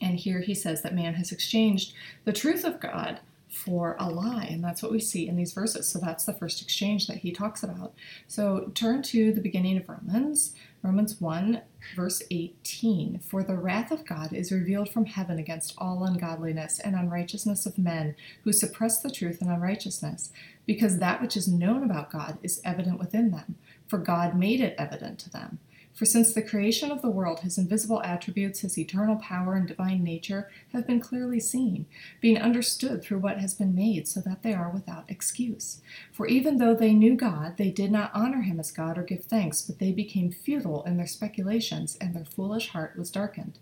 And 0.00 0.18
here 0.18 0.40
he 0.40 0.54
says 0.54 0.80
that 0.80 0.94
man 0.94 1.12
has 1.12 1.30
exchanged 1.30 1.92
the 2.24 2.32
truth 2.32 2.64
of 2.64 2.80
God 2.80 3.20
for 3.50 3.96
a 4.00 4.08
lie. 4.08 4.46
And 4.50 4.64
that's 4.64 4.82
what 4.82 4.92
we 4.92 4.98
see 4.98 5.28
in 5.28 5.36
these 5.36 5.52
verses. 5.52 5.86
So 5.86 5.98
that's 5.98 6.24
the 6.24 6.32
first 6.32 6.62
exchange 6.62 7.06
that 7.06 7.18
he 7.18 7.30
talks 7.30 7.62
about. 7.62 7.92
So 8.26 8.72
turn 8.74 9.02
to 9.02 9.30
the 9.30 9.42
beginning 9.42 9.76
of 9.76 9.90
Romans, 9.90 10.54
Romans 10.82 11.20
1, 11.20 11.60
verse 11.94 12.22
18. 12.30 13.18
For 13.18 13.42
the 13.42 13.56
wrath 13.56 13.90
of 13.92 14.06
God 14.06 14.32
is 14.32 14.50
revealed 14.50 14.88
from 14.88 15.04
heaven 15.04 15.38
against 15.38 15.74
all 15.76 16.02
ungodliness 16.02 16.80
and 16.80 16.96
unrighteousness 16.96 17.66
of 17.66 17.76
men 17.76 18.16
who 18.42 18.52
suppress 18.54 19.02
the 19.02 19.10
truth 19.10 19.42
in 19.42 19.48
unrighteousness, 19.48 20.32
because 20.66 20.98
that 20.98 21.20
which 21.20 21.36
is 21.36 21.48
known 21.48 21.82
about 21.82 22.10
God 22.10 22.38
is 22.42 22.60
evident 22.64 22.98
within 22.98 23.30
them, 23.30 23.56
for 23.86 23.98
God 23.98 24.36
made 24.36 24.60
it 24.60 24.74
evident 24.78 25.18
to 25.20 25.30
them. 25.30 25.58
For 25.94 26.06
since 26.06 26.32
the 26.32 26.42
creation 26.42 26.90
of 26.90 27.02
the 27.02 27.10
world, 27.10 27.40
his 27.40 27.58
invisible 27.58 28.02
attributes, 28.02 28.60
his 28.60 28.78
eternal 28.78 29.16
power 29.16 29.54
and 29.54 29.68
divine 29.68 30.02
nature, 30.02 30.50
have 30.72 30.86
been 30.86 31.00
clearly 31.00 31.38
seen, 31.38 31.84
being 32.20 32.38
understood 32.38 33.02
through 33.02 33.18
what 33.18 33.40
has 33.40 33.52
been 33.52 33.74
made, 33.74 34.08
so 34.08 34.20
that 34.22 34.42
they 34.42 34.54
are 34.54 34.70
without 34.70 35.04
excuse. 35.08 35.82
For 36.10 36.26
even 36.26 36.56
though 36.56 36.74
they 36.74 36.94
knew 36.94 37.14
God, 37.14 37.58
they 37.58 37.70
did 37.70 37.92
not 37.92 38.10
honor 38.14 38.40
him 38.40 38.58
as 38.58 38.70
God 38.70 38.96
or 38.96 39.02
give 39.02 39.24
thanks, 39.24 39.60
but 39.60 39.78
they 39.78 39.92
became 39.92 40.32
futile 40.32 40.82
in 40.84 40.96
their 40.96 41.06
speculations, 41.06 41.98
and 42.00 42.14
their 42.14 42.24
foolish 42.24 42.70
heart 42.70 42.96
was 42.96 43.10
darkened. 43.10 43.58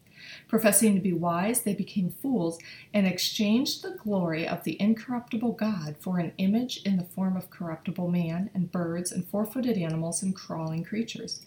Professing 0.49 0.95
to 0.95 1.01
be 1.01 1.13
wise, 1.13 1.63
they 1.63 1.75
became 1.75 2.11
fools 2.11 2.59
and 2.93 3.07
exchanged 3.07 3.83
the 3.83 3.97
glory 3.97 4.47
of 4.47 4.65
the 4.65 4.81
incorruptible 4.81 5.53
God 5.53 5.97
for 5.99 6.19
an 6.19 6.33
image 6.39 6.83
in 6.85 6.97
the 6.97 7.05
form 7.05 7.37
of 7.37 7.51
corruptible 7.51 8.09
man, 8.09 8.51
and 8.55 8.73
birds, 8.73 9.13
and 9.13 9.27
four 9.27 9.45
footed 9.45 9.77
animals, 9.77 10.23
and 10.23 10.35
crawling 10.35 10.85
creatures. 10.85 11.43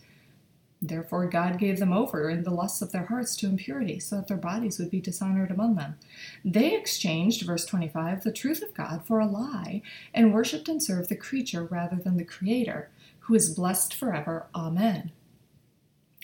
Therefore, 0.86 1.28
God 1.28 1.60
gave 1.60 1.80
them 1.80 1.94
over 1.94 2.30
in 2.30 2.44
the 2.44 2.52
lusts 2.52 2.82
of 2.82 2.92
their 2.92 3.06
hearts 3.06 3.38
to 3.38 3.48
impurity, 3.48 4.00
so 4.00 4.18
that 4.18 4.28
their 4.28 4.36
bodies 4.36 4.80
would 4.80 4.92
be 4.92 5.00
dishonored 5.00 5.50
among 5.50 5.76
them. 5.76 5.96
They 6.44 6.76
exchanged, 6.76 7.46
verse 7.46 7.66
25, 7.66 8.24
the 8.24 8.34
truth 8.34 8.62
of 8.62 8.74
God 8.74 9.06
for 9.06 9.22
a 9.22 9.26
lie, 9.26 9.82
and 10.14 10.34
worshipped 10.34 10.68
and 10.68 10.84
served 10.84 11.08
the 11.08 11.16
creature 11.16 11.64
rather 11.64 11.96
than 11.96 12.18
the 12.18 12.26
Creator, 12.26 12.90
who 13.20 13.34
is 13.34 13.56
blessed 13.56 13.94
forever. 13.94 14.48
Amen. 14.54 15.12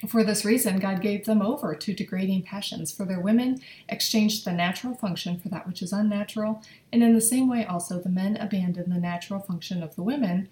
For 0.08 0.24
this 0.24 0.46
reason, 0.46 0.79
God 0.79 1.01
gave 1.01 1.25
them 1.25 1.41
over 1.41 1.75
to 1.75 1.94
degrading 1.94 2.44
passions, 2.44 2.89
for 2.89 3.03
their 3.03 3.20
women 3.20 3.60
exchanged 3.89 4.46
the 4.46 4.53
natural 4.53 4.96
function 4.96 5.38
for 5.38 5.50
that 5.50 5.68
which 5.68 5.82
is 5.82 5.91
unnatural, 5.91 6.63
and 6.94 7.03
in 7.03 7.13
the 7.13 7.22
same 7.22 7.50
way 7.50 7.65
also 7.65 8.00
the 8.00 8.08
men 8.08 8.38
abandoned 8.38 8.94
the 8.94 9.00
natural 9.00 9.41
function 9.41 9.84
of 9.84 9.96
the 9.96 10.03
women 10.03 10.48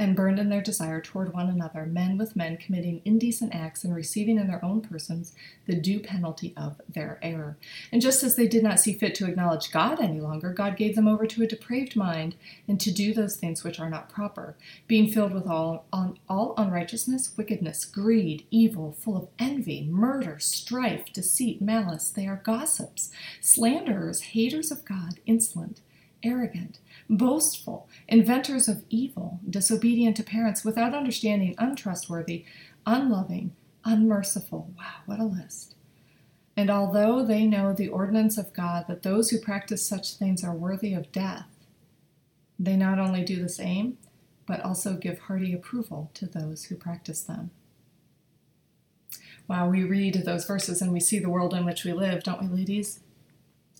and 0.00 0.16
burned 0.16 0.38
in 0.38 0.48
their 0.48 0.62
desire 0.62 0.98
toward 0.98 1.34
one 1.34 1.50
another, 1.50 1.84
men 1.84 2.16
with 2.16 2.34
men 2.34 2.56
committing 2.56 3.02
indecent 3.04 3.54
acts 3.54 3.84
and 3.84 3.94
receiving 3.94 4.38
in 4.38 4.48
their 4.48 4.64
own 4.64 4.80
persons 4.80 5.34
the 5.66 5.74
due 5.74 6.00
penalty 6.00 6.54
of 6.56 6.80
their 6.88 7.18
error. 7.20 7.58
And 7.92 8.00
just 8.00 8.22
as 8.22 8.34
they 8.34 8.48
did 8.48 8.62
not 8.62 8.80
see 8.80 8.94
fit 8.94 9.14
to 9.16 9.28
acknowledge 9.28 9.70
God 9.70 10.00
any 10.00 10.18
longer, 10.18 10.54
God 10.54 10.78
gave 10.78 10.96
them 10.96 11.06
over 11.06 11.26
to 11.26 11.42
a 11.42 11.46
depraved 11.46 11.96
mind 11.96 12.34
and 12.66 12.80
to 12.80 12.90
do 12.90 13.12
those 13.12 13.36
things 13.36 13.62
which 13.62 13.78
are 13.78 13.90
not 13.90 14.08
proper, 14.08 14.56
being 14.88 15.06
filled 15.06 15.34
with 15.34 15.46
all, 15.46 15.84
on, 15.92 16.18
all 16.30 16.54
unrighteousness, 16.56 17.36
wickedness, 17.36 17.84
greed, 17.84 18.46
evil, 18.50 18.92
full 18.92 19.18
of 19.18 19.28
envy, 19.38 19.82
murder, 19.82 20.38
strife, 20.38 21.12
deceit, 21.12 21.60
malice. 21.60 22.08
They 22.08 22.26
are 22.26 22.40
gossips, 22.42 23.10
slanderers, 23.42 24.22
haters 24.22 24.70
of 24.70 24.86
God, 24.86 25.20
insolent, 25.26 25.82
arrogant 26.22 26.78
boastful, 27.10 27.88
inventors 28.08 28.68
of 28.68 28.84
evil, 28.88 29.40
disobedient 29.48 30.16
to 30.16 30.22
parents, 30.22 30.64
without 30.64 30.94
understanding, 30.94 31.54
untrustworthy, 31.58 32.44
unloving, 32.86 33.52
unmerciful. 33.84 34.70
Wow, 34.78 35.02
what 35.06 35.18
a 35.18 35.24
list. 35.24 35.74
And 36.56 36.70
although 36.70 37.24
they 37.24 37.46
know 37.46 37.72
the 37.72 37.88
ordinance 37.88 38.38
of 38.38 38.52
God 38.52 38.84
that 38.88 39.02
those 39.02 39.30
who 39.30 39.40
practice 39.40 39.86
such 39.86 40.14
things 40.14 40.44
are 40.44 40.54
worthy 40.54 40.94
of 40.94 41.10
death, 41.10 41.46
they 42.58 42.76
not 42.76 42.98
only 42.98 43.24
do 43.24 43.42
the 43.42 43.48
same, 43.48 43.98
but 44.46 44.60
also 44.60 44.94
give 44.94 45.18
hearty 45.20 45.52
approval 45.52 46.10
to 46.14 46.26
those 46.26 46.64
who 46.64 46.76
practice 46.76 47.22
them. 47.22 47.50
Wow, 49.48 49.68
we 49.68 49.82
read 49.82 50.14
those 50.24 50.44
verses 50.44 50.80
and 50.80 50.92
we 50.92 51.00
see 51.00 51.18
the 51.18 51.30
world 51.30 51.54
in 51.54 51.64
which 51.64 51.84
we 51.84 51.92
live, 51.92 52.22
don't 52.22 52.42
we, 52.42 52.48
ladies? 52.48 53.00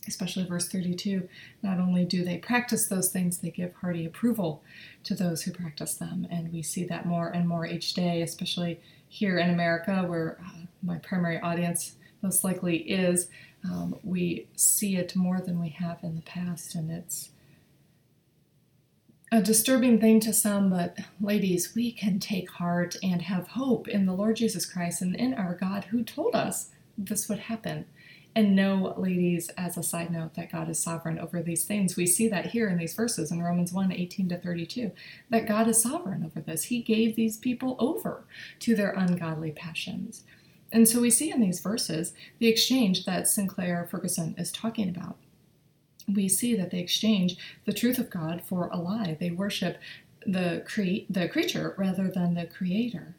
Especially 0.09 0.45
verse 0.45 0.69
32, 0.69 1.29
not 1.63 1.79
only 1.79 2.05
do 2.05 2.25
they 2.25 2.39
practice 2.39 2.87
those 2.87 3.11
things, 3.11 3.39
they 3.39 3.51
give 3.51 3.75
hearty 3.75 4.05
approval 4.05 4.63
to 5.05 5.15
those 5.15 5.43
who 5.43 5.53
practice 5.53 5.95
them. 5.95 6.27
And 6.31 6.53
we 6.53 6.63
see 6.63 6.85
that 6.85 7.07
more 7.07 7.29
and 7.29 7.47
more 7.47 7.67
each 7.67 7.95
day, 7.95 8.23
especially 8.23 8.81
here 9.09 9.39
in 9.39 9.51
America, 9.51 10.05
where 10.07 10.39
uh, 10.45 10.67
my 10.83 10.99
primary 10.99 11.41
audience 11.41 11.97
most 12.23 12.45
likely 12.45 12.79
is. 12.79 13.29
Um, 13.63 13.97
we 14.03 14.47
see 14.57 14.97
it 14.97 15.15
more 15.15 15.41
than 15.41 15.61
we 15.61 15.69
have 15.71 15.99
in 16.03 16.17
the 16.17 16.23
past, 16.23 16.75
and 16.75 16.91
it's 16.91 17.31
a 19.33 19.41
disturbing 19.41 20.01
thing 20.01 20.19
to 20.21 20.33
some, 20.33 20.71
but 20.71 20.99
ladies, 21.21 21.75
we 21.75 21.93
can 21.93 22.19
take 22.19 22.51
heart 22.51 22.97
and 23.03 23.23
have 23.23 23.49
hope 23.49 23.87
in 23.87 24.07
the 24.07 24.13
Lord 24.13 24.37
Jesus 24.37 24.67
Christ 24.67 25.03
and 25.03 25.15
in 25.15 25.35
our 25.35 25.55
God 25.55 25.85
who 25.85 26.03
told 26.03 26.35
us 26.35 26.71
this 26.99 27.29
would 27.29 27.39
happen. 27.39 27.85
And 28.37 28.55
know, 28.55 28.95
ladies, 28.97 29.49
as 29.51 29.77
a 29.77 29.83
side 29.83 30.13
note, 30.13 30.35
that 30.35 30.53
God 30.53 30.69
is 30.69 30.79
sovereign 30.79 31.19
over 31.19 31.43
these 31.43 31.65
things. 31.65 31.97
We 31.97 32.07
see 32.07 32.29
that 32.29 32.47
here 32.47 32.69
in 32.69 32.79
these 32.79 32.95
verses 32.95 33.33
in 33.33 33.43
Romans 33.43 33.73
1 33.73 33.91
18 33.91 34.29
to 34.29 34.39
32, 34.39 34.93
that 35.31 35.49
God 35.49 35.67
is 35.67 35.83
sovereign 35.83 36.25
over 36.25 36.41
this. 36.41 36.65
He 36.65 36.81
gave 36.81 37.17
these 37.17 37.37
people 37.37 37.77
over 37.81 38.25
to 38.61 38.77
their 38.77 38.93
ungodly 38.93 39.51
passions. 39.51 40.23
And 40.73 40.89
so 40.89 41.01
we 41.01 41.11
see 41.11 41.33
in 41.33 41.41
these 41.41 41.61
verses 41.61 42.13
the 42.39 42.47
exchange 42.47 43.05
that 43.05 43.27
Sinclair 43.27 43.89
Ferguson 43.91 44.37
is 44.39 44.53
talking 44.53 44.89
about. 44.89 45.17
We 46.09 46.29
see 46.29 46.55
that 46.55 46.71
they 46.71 46.79
exchange 46.79 47.37
the 47.65 47.73
truth 47.73 47.99
of 47.99 48.11
God 48.11 48.43
for 48.45 48.69
a 48.69 48.77
lie. 48.77 49.17
They 49.19 49.31
worship 49.31 49.79
the, 50.25 50.63
cre- 50.67 51.11
the 51.11 51.29
creature 51.29 51.75
rather 51.77 52.09
than 52.09 52.35
the 52.35 52.47
creator. 52.47 53.17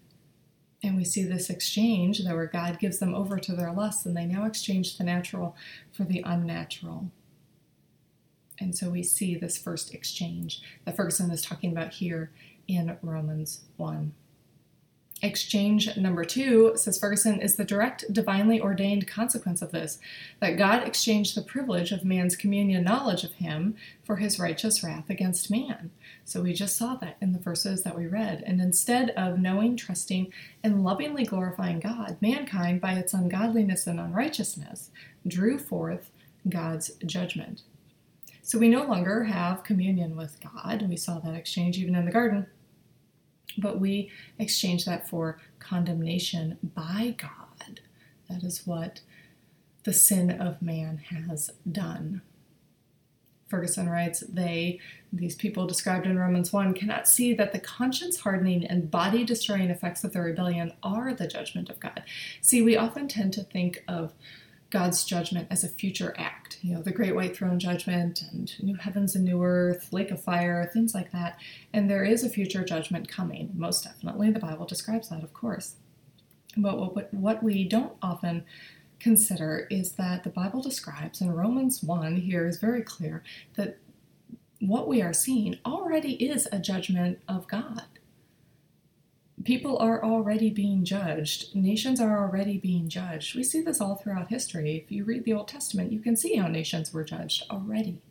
And 0.84 0.98
we 0.98 1.04
see 1.04 1.24
this 1.24 1.50
exchange 1.50 2.24
that 2.24 2.34
where 2.34 2.48
God 2.48 2.80
gives 2.80 3.00
them 3.00 3.14
over 3.14 3.38
to 3.38 3.54
their 3.54 3.72
lusts 3.72 4.06
and 4.06 4.18
they 4.18 4.26
now 4.26 4.46
exchange 4.46 4.98
the 4.98 5.04
natural 5.04 5.56
for 5.92 6.04
the 6.04 6.24
unnatural. 6.26 7.12
And 8.60 8.76
so 8.76 8.90
we 8.90 9.04
see 9.04 9.36
this 9.36 9.58
first 9.58 9.94
exchange 9.94 10.62
that 10.86 10.96
Ferguson 10.96 11.32
is 11.32 11.42
talking 11.42 11.72
about 11.72 11.94
here 11.94 12.32
in 12.68 12.98
Romans 13.02 13.62
1. 13.78 14.14
Exchange 15.24 15.98
number 15.98 16.25
two, 16.25 16.72
says 16.75 16.98
Ferguson, 16.98 17.42
is 17.42 17.56
the 17.56 17.63
direct 17.63 18.12
divinely 18.12 18.60
ordained 18.60 19.08
consequence 19.08 19.62
of 19.62 19.72
this 19.72 20.00
that 20.40 20.58
God 20.58 20.88
exchanged 20.88 21.36
the 21.36 21.44
privilege 21.44 21.92
of 21.92 22.04
man's 22.04 22.36
communion 22.36 22.84
knowledge 22.84 23.24
of 23.24 23.34
him 23.34 23.75
for 24.04 24.16
his 24.16 24.40
righteous 24.40 24.84
wrath 24.84 25.12
against 25.12 25.51
man. 25.51 25.92
So 26.25 26.42
we 26.42 26.54
just 26.54 26.75
saw 26.75 26.96
that 26.96 27.18
in 27.22 27.34
the 27.34 27.40
verses 27.40 27.84
that 27.84 27.96
we 27.96 28.08
read. 28.08 28.44
And 28.48 28.60
instead 28.60 29.12
of 29.12 29.38
knowing, 29.38 29.78
trusting, 29.78 30.34
and 30.63 30.84
lovingly 30.84 31.24
glorifying 31.24 31.80
God, 31.80 32.18
mankind, 32.20 32.82
by 32.82 32.94
its 32.94 33.13
ungodliness 33.13 33.86
and 33.86 34.00
unrighteousness, 34.00 34.90
drew 35.28 35.60
forth 35.60 36.10
God's 36.50 36.94
judgment. 37.06 37.62
So 38.42 38.58
we 38.58 38.70
no 38.70 38.86
longer 38.86 39.25
have 39.25 39.63
communion 39.63 40.16
with 40.16 40.40
God. 40.42 40.90
We 40.90 40.98
saw 40.98 41.20
that 41.20 41.36
exchange 41.36 41.78
even 41.78 41.94
in 41.94 42.06
the 42.06 42.12
garden 42.12 42.48
but 43.58 43.79
we 43.79 44.10
exchange 44.39 44.86
that 44.86 45.08
for 45.08 45.39
condemnation 45.60 46.58
by 46.62 47.15
God. 47.17 47.81
That 48.29 48.43
is 48.43 48.65
what 48.65 49.01
the 49.84 49.93
sin 49.93 50.29
of 50.29 50.62
man 50.62 50.98
has 50.98 51.50
done. 51.70 52.22
Ferguson 53.51 53.89
writes, 53.89 54.22
they, 54.22 54.79
these 55.12 55.36
people 55.36 55.67
described 55.67 56.05
in 56.05 56.17
Romans 56.17 56.53
1, 56.53 56.74
cannot 56.74 57.05
see 57.05 57.34
that 57.34 57.51
the 57.51 57.60
conscience 57.60 58.22
hardening 58.22 58.65
and 58.65 58.89
body 58.89 59.25
destroying 59.25 59.70
effects 59.70 60.05
of 60.05 60.13
their 60.13 60.24
rebellion 60.24 60.72
are 60.81 61.13
the 61.13 61.27
judgment 61.27 61.70
of 61.70 61.79
God. 61.79 62.03
See, 62.39 62.62
we 62.62 62.77
often 62.77 63.10
tend 63.10 63.34
to 63.34 63.43
think 63.43 63.84
of 63.89 64.13
God's 64.72 65.04
judgment 65.04 65.48
as 65.51 65.63
a 65.63 65.70
future 65.70 66.16
act. 66.18 66.58
You 66.62 66.74
know, 66.74 66.82
the 66.82 66.92
Great 66.92 67.13
White 67.13 67.36
Throne 67.36 67.60
Judgment 67.60 68.24
and 68.32 68.51
New 68.63 68.75
Heavens 68.75 69.16
and 69.16 69.25
New 69.25 69.44
Earth, 69.44 69.92
Lake 69.92 70.12
of 70.12 70.24
Fire, 70.24 70.70
things 70.74 70.96
like 70.96 71.12
that. 71.12 71.38
And 71.74 71.90
there 71.90 72.04
is 72.04 72.24
a 72.24 72.30
future 72.30 72.63
judgment 72.63 73.08
coming, 73.08 73.51
most 73.54 73.84
definitely. 73.84 74.32
The 74.32 74.40
Bible 74.40 74.66
describes 74.66 75.10
that, 75.10 75.24
of 75.24 75.34
course. 75.34 75.75
But 76.58 77.13
what, 77.13 77.44
we 77.44 77.63
don't 77.66 77.94
often 78.01 78.46
consider 79.00 79.68
is 79.70 79.94
that 79.94 80.24
the 80.24 80.30
Bible 80.30 80.62
describes 80.62 81.22
in 81.22 81.32
Romans 81.34 81.84
1 81.84 82.18
here 82.18 82.46
is 82.48 82.58
very 82.58 82.82
clear 82.82 83.24
that 83.56 83.78
what 84.60 84.88
we 84.88 85.01
are 85.01 85.13
seeing 85.13 85.58
already 85.66 86.13
is 86.24 86.48
a 86.51 86.60
judgment 86.60 87.20
of 87.28 87.48
God 87.48 87.84
people 89.43 89.77
are 89.79 90.03
already 90.03 90.50
being 90.50 90.83
judged. 90.83 91.55
Nations 91.55 92.00
are 92.00 92.19
already 92.19 92.57
being 92.57 92.89
judged. 92.89 93.36
We 93.36 93.43
see 93.43 93.62
this 93.62 93.81
all 93.81 93.95
throughout 93.95 94.29
history. 94.29 94.77
If 94.77 94.91
you 94.91 95.03
read 95.03 95.24
the 95.24 95.33
Old 95.33 95.48
Testament, 95.48 95.91
you 95.91 96.00
can 96.00 96.15
see 96.15 96.36
how 96.36 96.48
nations 96.48 96.93
were 96.93 97.03
judged 97.03 97.45
already. 97.50 98.01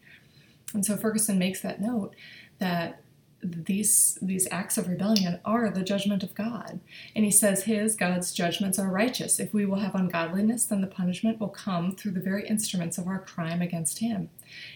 And 0.72 0.84
so 0.84 0.96
Ferguson 0.96 1.38
makes 1.38 1.60
that 1.62 1.80
note 1.80 2.14
that 2.58 3.02
these 3.42 4.18
these 4.20 4.46
acts 4.50 4.76
of 4.76 4.86
rebellion 4.86 5.40
are 5.46 5.70
the 5.70 5.82
judgment 5.82 6.22
of 6.22 6.34
God. 6.34 6.78
And 7.16 7.24
he 7.24 7.30
says 7.30 7.64
his 7.64 7.96
God's 7.96 8.32
judgments 8.32 8.78
are 8.78 8.90
righteous. 8.90 9.40
If 9.40 9.54
we 9.54 9.64
will 9.64 9.78
have 9.78 9.94
ungodliness, 9.94 10.66
then 10.66 10.82
the 10.82 10.86
punishment 10.86 11.40
will 11.40 11.48
come 11.48 11.96
through 11.96 12.12
the 12.12 12.20
very 12.20 12.46
instruments 12.46 12.98
of 12.98 13.06
our 13.06 13.18
crime 13.18 13.62
against 13.62 14.00
him. 14.00 14.28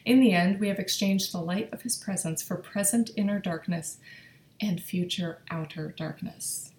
In 0.05 0.21
the 0.21 0.33
end, 0.33 0.61
we 0.61 0.69
have 0.69 0.79
exchanged 0.79 1.33
the 1.33 1.41
light 1.41 1.71
of 1.73 1.83
his 1.83 1.97
presence 1.97 2.43
for 2.43 2.57
present 2.57 3.11
inner 3.17 3.39
darkness 3.39 3.99
and 4.65 4.83
future 4.83 5.39
outer 5.51 5.95
darkness. 5.97 6.73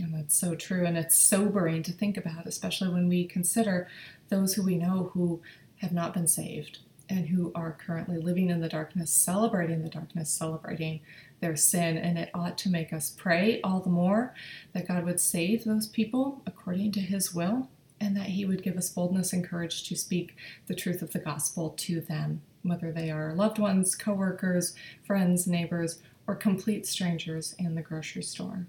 And 0.00 0.14
that's 0.14 0.36
so 0.36 0.54
true 0.54 0.84
and 0.84 0.96
it's 0.96 1.18
sobering 1.18 1.82
to 1.84 1.92
think 1.92 2.16
about, 2.16 2.46
especially 2.46 2.88
when 2.88 3.08
we 3.08 3.24
consider 3.24 3.88
those 4.28 4.54
who 4.54 4.62
we 4.62 4.76
know 4.76 5.10
who 5.14 5.40
have 5.76 5.92
not 5.92 6.14
been 6.14 6.28
saved 6.28 6.78
and 7.08 7.28
who 7.28 7.50
are 7.54 7.78
currently 7.84 8.18
living 8.18 8.50
in 8.50 8.60
the 8.60 8.68
darkness, 8.68 9.10
celebrating 9.10 9.82
the 9.82 9.88
darkness, 9.88 10.30
celebrating 10.30 11.00
their 11.40 11.56
sin. 11.56 11.96
And 11.96 12.18
it 12.18 12.30
ought 12.34 12.58
to 12.58 12.68
make 12.68 12.92
us 12.92 13.14
pray 13.16 13.60
all 13.62 13.80
the 13.80 13.88
more 13.88 14.34
that 14.72 14.86
God 14.86 15.04
would 15.04 15.20
save 15.20 15.64
those 15.64 15.86
people 15.86 16.42
according 16.46 16.92
to 16.92 17.00
his 17.00 17.34
will 17.34 17.68
and 18.00 18.16
that 18.16 18.26
he 18.26 18.44
would 18.44 18.62
give 18.62 18.76
us 18.76 18.90
boldness 18.90 19.32
and 19.32 19.44
courage 19.44 19.88
to 19.88 19.96
speak 19.96 20.36
the 20.66 20.74
truth 20.74 21.02
of 21.02 21.12
the 21.12 21.18
gospel 21.18 21.70
to 21.70 22.00
them, 22.00 22.42
whether 22.62 22.92
they 22.92 23.10
are 23.10 23.34
loved 23.34 23.58
ones, 23.58 23.94
coworkers, 23.94 24.74
friends, 25.04 25.46
neighbors, 25.46 26.00
or 26.28 26.36
complete 26.36 26.86
strangers 26.86 27.56
in 27.58 27.74
the 27.74 27.82
grocery 27.82 28.22
store. 28.22 28.68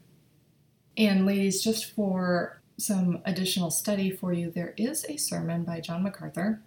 And 0.97 1.27
ladies, 1.27 1.61
just 1.61 1.93
for 1.93 2.61
some 2.77 3.21
additional 3.25 3.69
study 3.69 4.09
for 4.09 4.33
you, 4.33 4.49
there 4.49 4.73
is 4.77 5.05
a 5.07 5.17
sermon 5.17 5.63
by 5.63 5.81
John 5.81 6.01
MacArthur 6.01 6.61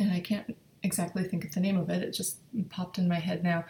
and 0.00 0.10
I 0.10 0.20
can't 0.20 0.56
exactly 0.82 1.24
think 1.24 1.44
of 1.44 1.52
the 1.52 1.60
name 1.60 1.76
of 1.76 1.90
it, 1.90 2.02
it 2.02 2.12
just 2.12 2.38
popped 2.70 2.98
in 2.98 3.06
my 3.06 3.20
head 3.20 3.44
now, 3.44 3.66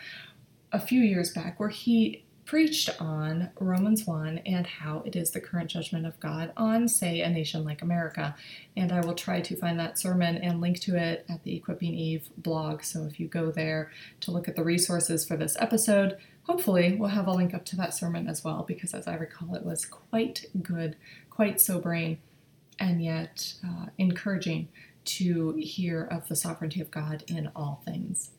a 0.73 0.81
few 0.81 1.03
years 1.03 1.33
back, 1.33 1.59
where 1.59 1.69
he 1.69 2.25
preached 2.51 2.91
on 3.01 3.49
Romans 3.61 4.09
1 4.09 4.39
and 4.39 4.67
how 4.67 5.05
it 5.07 5.15
is 5.15 5.31
the 5.31 5.41
current 5.41 5.71
judgment 5.71 6.05
of 6.05 6.19
God 6.19 6.53
on, 6.57 6.89
say, 6.89 7.21
a 7.21 7.31
nation 7.31 7.65
like 7.65 7.81
America. 7.81 8.35
And 8.77 8.91
I 8.91 8.99
will 9.03 9.15
try 9.15 9.41
to 9.41 9.55
find 9.55 9.79
that 9.79 10.01
sermon 10.01 10.37
and 10.37 10.61
link 10.61 10.81
to 10.81 10.97
it 10.97 11.25
at 11.29 11.45
the 11.45 11.55
Equipping 11.55 11.95
Eve 11.95 12.29
blog. 12.37 12.83
So 12.83 13.05
if 13.05 13.21
you 13.21 13.29
go 13.29 13.53
there 13.53 13.93
to 14.23 14.33
look 14.33 14.49
at 14.49 14.57
the 14.57 14.65
resources 14.65 15.25
for 15.25 15.37
this 15.37 15.57
episode, 15.61 16.19
hopefully 16.43 16.97
we'll 16.97 17.11
have 17.11 17.29
a 17.29 17.33
link 17.33 17.55
up 17.55 17.65
to 17.67 17.77
that 17.77 17.95
sermon 17.95 18.27
as 18.27 18.43
well, 18.43 18.65
because 18.67 18.95
as 18.95 19.07
I 19.07 19.15
recall, 19.15 19.55
it 19.55 19.65
was 19.65 19.85
quite 19.85 20.47
good, 20.61 20.97
quite 21.31 21.61
sobering, 21.61 22.19
and 22.81 23.01
yet 23.01 23.55
uh, 23.65 23.87
encouraging 23.97 24.67
to 25.05 25.53
hear 25.53 26.03
of 26.03 26.27
the 26.27 26.35
sovereignty 26.35 26.81
of 26.81 26.91
God 26.91 27.23
in 27.29 27.53
all 27.55 27.81
things. 27.85 28.31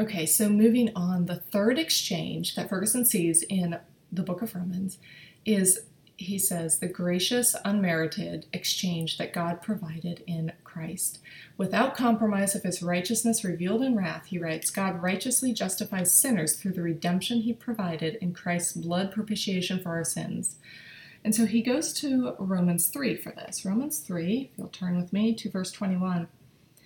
Okay, 0.00 0.24
so 0.24 0.48
moving 0.48 0.90
on, 0.96 1.26
the 1.26 1.36
third 1.36 1.78
exchange 1.78 2.54
that 2.54 2.70
Ferguson 2.70 3.04
sees 3.04 3.42
in 3.42 3.78
the 4.10 4.22
book 4.22 4.40
of 4.40 4.54
Romans 4.54 4.96
is, 5.44 5.80
he 6.16 6.38
says, 6.38 6.78
the 6.78 6.88
gracious, 6.88 7.54
unmerited 7.66 8.46
exchange 8.50 9.18
that 9.18 9.34
God 9.34 9.60
provided 9.60 10.24
in 10.26 10.52
Christ. 10.64 11.18
Without 11.58 11.94
compromise 11.94 12.54
of 12.54 12.62
his 12.62 12.82
righteousness 12.82 13.44
revealed 13.44 13.82
in 13.82 13.94
wrath, 13.94 14.24
he 14.28 14.38
writes, 14.38 14.70
God 14.70 15.02
righteously 15.02 15.52
justifies 15.52 16.14
sinners 16.14 16.56
through 16.56 16.72
the 16.72 16.80
redemption 16.80 17.42
he 17.42 17.52
provided 17.52 18.14
in 18.22 18.32
Christ's 18.32 18.72
blood 18.72 19.12
propitiation 19.12 19.82
for 19.82 19.90
our 19.90 20.04
sins. 20.04 20.56
And 21.22 21.34
so 21.34 21.44
he 21.44 21.60
goes 21.60 21.92
to 22.00 22.36
Romans 22.38 22.86
3 22.86 23.16
for 23.16 23.32
this. 23.32 23.66
Romans 23.66 23.98
3, 23.98 24.48
if 24.50 24.56
you'll 24.56 24.68
turn 24.68 24.96
with 24.96 25.12
me 25.12 25.34
to 25.34 25.50
verse 25.50 25.70
21. 25.70 26.26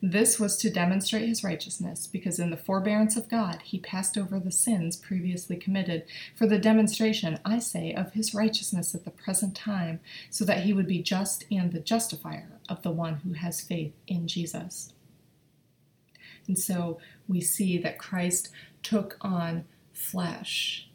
This 0.00 0.38
was 0.40 0.56
to 0.58 0.70
demonstrate 0.70 1.28
his 1.28 1.44
righteousness, 1.44 2.06
because 2.06 2.38
in 2.38 2.50
the 2.50 2.56
forbearance 2.56 3.16
of 3.16 3.28
God 3.28 3.60
he 3.62 3.78
passed 3.78 4.18
over 4.18 4.38
the 4.38 4.50
sins 4.50 4.96
previously 4.96 5.56
committed, 5.56 6.04
for 6.34 6.46
the 6.46 6.58
demonstration, 6.58 7.38
I 7.44 7.58
say, 7.58 7.92
of 7.94 8.12
his 8.12 8.34
righteousness 8.34 8.94
at 8.94 9.04
the 9.04 9.10
present 9.10 9.54
time, 9.54 10.00
so 10.30 10.44
that 10.44 10.64
he 10.64 10.72
would 10.72 10.86
be 10.86 11.02
just 11.02 11.44
and 11.50 11.72
the 11.72 11.80
justifier 11.80 12.60
of 12.68 12.82
the 12.82 12.90
one 12.90 13.16
who 13.16 13.34
has 13.34 13.60
faith 13.60 13.92
in 14.06 14.26
Jesus. 14.26 14.92
And 16.46 16.58
so 16.58 16.98
we 17.28 17.40
see 17.40 17.78
that 17.78 17.98
Christ 17.98 18.50
took 18.82 19.16
on 19.20 19.64
flesh 19.92 20.88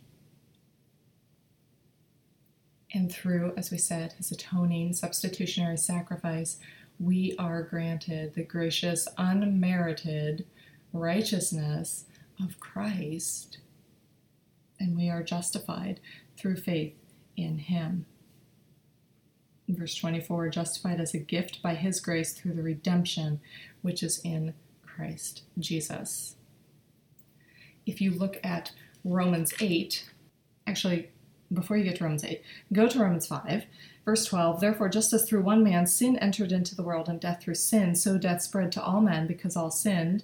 and 2.93 3.11
through, 3.11 3.53
as 3.55 3.69
we 3.69 3.77
said, 3.77 4.13
his 4.13 4.31
atoning 4.31 4.93
substitutionary 4.93 5.77
sacrifice, 5.77 6.57
we 6.99 7.35
are 7.37 7.61
granted 7.61 8.33
the 8.33 8.43
gracious, 8.43 9.07
unmerited 9.17 10.45
righteousness 10.93 12.05
of 12.43 12.59
Christ, 12.59 13.59
and 14.79 14.95
we 14.95 15.09
are 15.09 15.23
justified 15.23 15.99
through 16.37 16.57
faith 16.57 16.95
in 17.35 17.59
him. 17.59 18.05
verse 19.69 19.95
24, 19.95 20.49
justified 20.49 20.99
as 20.99 21.13
a 21.13 21.19
gift 21.19 21.61
by 21.61 21.75
his 21.75 21.99
grace 21.99 22.33
through 22.33 22.53
the 22.53 22.63
redemption 22.63 23.41
which 23.81 24.01
is 24.01 24.19
in 24.23 24.53
Christ 24.85 25.43
Jesus. 25.59 26.35
If 27.85 28.01
you 28.01 28.11
look 28.11 28.37
at 28.43 28.71
Romans 29.03 29.53
8, 29.59 30.09
actually, 30.65 31.09
before 31.53 31.77
you 31.77 31.83
get 31.83 31.97
to 31.97 32.03
Romans 32.03 32.23
8, 32.23 32.41
go 32.73 32.87
to 32.87 32.99
Romans 32.99 33.27
5, 33.27 33.65
verse 34.07 34.23
12. 34.23 34.61
Therefore, 34.61 34.87
just 34.87 35.11
as 35.11 35.25
through 35.25 35.41
one 35.41 35.61
man 35.61 35.85
sin 35.85 36.17
entered 36.19 36.53
into 36.53 36.73
the 36.73 36.81
world, 36.81 37.09
and 37.09 37.19
death 37.19 37.43
through 37.43 37.55
sin, 37.55 37.93
so 37.93 38.17
death 38.17 38.41
spread 38.41 38.71
to 38.71 38.81
all 38.81 39.01
men 39.01 39.27
because 39.27 39.57
all 39.57 39.69
sinned. 39.69 40.23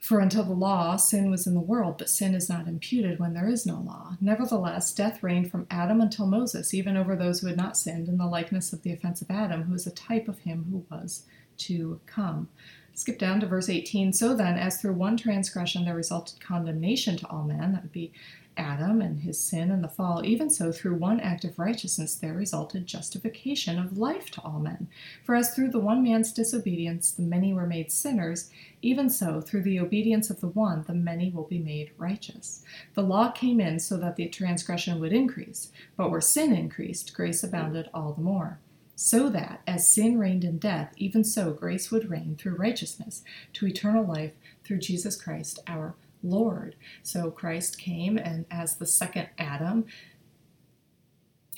For 0.00 0.18
until 0.18 0.42
the 0.42 0.52
law, 0.52 0.96
sin 0.96 1.30
was 1.30 1.46
in 1.46 1.54
the 1.54 1.60
world, 1.60 1.98
but 1.98 2.10
sin 2.10 2.34
is 2.34 2.48
not 2.48 2.66
imputed 2.66 3.20
when 3.20 3.32
there 3.32 3.48
is 3.48 3.64
no 3.64 3.76
law. 3.78 4.16
Nevertheless, 4.20 4.92
death 4.92 5.22
reigned 5.22 5.52
from 5.52 5.68
Adam 5.70 6.00
until 6.00 6.26
Moses, 6.26 6.74
even 6.74 6.96
over 6.96 7.14
those 7.14 7.40
who 7.40 7.46
had 7.46 7.56
not 7.56 7.76
sinned, 7.76 8.08
in 8.08 8.18
the 8.18 8.26
likeness 8.26 8.72
of 8.72 8.82
the 8.82 8.92
offense 8.92 9.22
of 9.22 9.30
Adam, 9.30 9.62
who 9.62 9.74
is 9.74 9.86
a 9.86 9.92
type 9.92 10.26
of 10.26 10.40
him 10.40 10.66
who 10.68 10.84
was 10.90 11.26
to 11.58 12.00
come. 12.06 12.48
Skip 12.96 13.18
down 13.18 13.40
to 13.40 13.46
verse 13.46 13.68
18. 13.68 14.14
So 14.14 14.34
then, 14.34 14.56
as 14.56 14.80
through 14.80 14.94
one 14.94 15.18
transgression 15.18 15.84
there 15.84 15.94
resulted 15.94 16.40
condemnation 16.40 17.18
to 17.18 17.28
all 17.28 17.44
men, 17.44 17.72
that 17.72 17.82
would 17.82 17.92
be 17.92 18.10
Adam 18.56 19.02
and 19.02 19.20
his 19.20 19.38
sin 19.38 19.70
and 19.70 19.84
the 19.84 19.88
fall, 19.88 20.24
even 20.24 20.48
so, 20.48 20.72
through 20.72 20.94
one 20.94 21.20
act 21.20 21.44
of 21.44 21.58
righteousness 21.58 22.14
there 22.14 22.32
resulted 22.32 22.86
justification 22.86 23.78
of 23.78 23.98
life 23.98 24.30
to 24.30 24.40
all 24.40 24.60
men. 24.60 24.88
For 25.24 25.34
as 25.34 25.54
through 25.54 25.72
the 25.72 25.78
one 25.78 26.02
man's 26.02 26.32
disobedience 26.32 27.10
the 27.10 27.20
many 27.20 27.52
were 27.52 27.66
made 27.66 27.92
sinners, 27.92 28.50
even 28.80 29.10
so, 29.10 29.42
through 29.42 29.64
the 29.64 29.78
obedience 29.78 30.30
of 30.30 30.40
the 30.40 30.48
one, 30.48 30.84
the 30.86 30.94
many 30.94 31.30
will 31.30 31.44
be 31.44 31.58
made 31.58 31.90
righteous. 31.98 32.64
The 32.94 33.02
law 33.02 33.30
came 33.30 33.60
in 33.60 33.78
so 33.78 33.98
that 33.98 34.16
the 34.16 34.26
transgression 34.28 35.00
would 35.00 35.12
increase, 35.12 35.70
but 35.98 36.10
where 36.10 36.22
sin 36.22 36.54
increased, 36.54 37.12
grace 37.12 37.44
abounded 37.44 37.90
all 37.92 38.14
the 38.14 38.22
more. 38.22 38.58
So 38.98 39.28
that, 39.28 39.60
as 39.66 39.92
sin 39.92 40.18
reigned 40.18 40.42
in 40.42 40.56
death, 40.56 40.94
even 40.96 41.22
so 41.22 41.52
grace 41.52 41.90
would 41.90 42.10
reign 42.10 42.34
through 42.34 42.56
righteousness 42.56 43.22
to 43.52 43.66
eternal 43.66 44.06
life 44.06 44.32
through 44.64 44.78
Jesus 44.78 45.20
Christ 45.20 45.58
our 45.66 45.94
Lord. 46.22 46.76
So 47.02 47.30
Christ 47.30 47.78
came 47.78 48.16
and 48.16 48.46
as 48.50 48.76
the 48.76 48.86
second 48.86 49.28
Adam, 49.38 49.84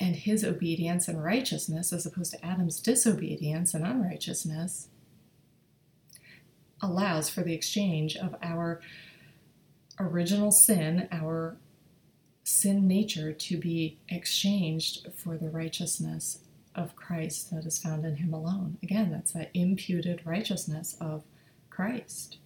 and 0.01 0.17
his 0.17 0.43
obedience 0.43 1.07
and 1.07 1.23
righteousness, 1.23 1.93
as 1.93 2.05
opposed 2.05 2.31
to 2.31 2.45
Adam's 2.45 2.79
disobedience 2.79 3.73
and 3.73 3.85
unrighteousness, 3.85 4.89
allows 6.81 7.29
for 7.29 7.41
the 7.41 7.53
exchange 7.53 8.17
of 8.17 8.35
our 8.41 8.81
original 9.97 10.51
sin, 10.51 11.07
our 11.11 11.57
sin 12.43 12.85
nature, 12.85 13.31
to 13.31 13.57
be 13.57 13.97
exchanged 14.09 15.07
for 15.15 15.37
the 15.37 15.49
righteousness 15.49 16.39
of 16.79 16.95
Christ 16.95 17.51
that 17.51 17.65
is 17.65 17.77
found 17.77 18.05
in 18.05 18.15
him 18.15 18.33
alone. 18.33 18.77
Again, 18.81 19.11
that's 19.11 19.33
that 19.33 19.51
imputed 19.53 20.21
righteousness 20.25 20.95
of 20.99 21.23
Christ. 21.69 22.37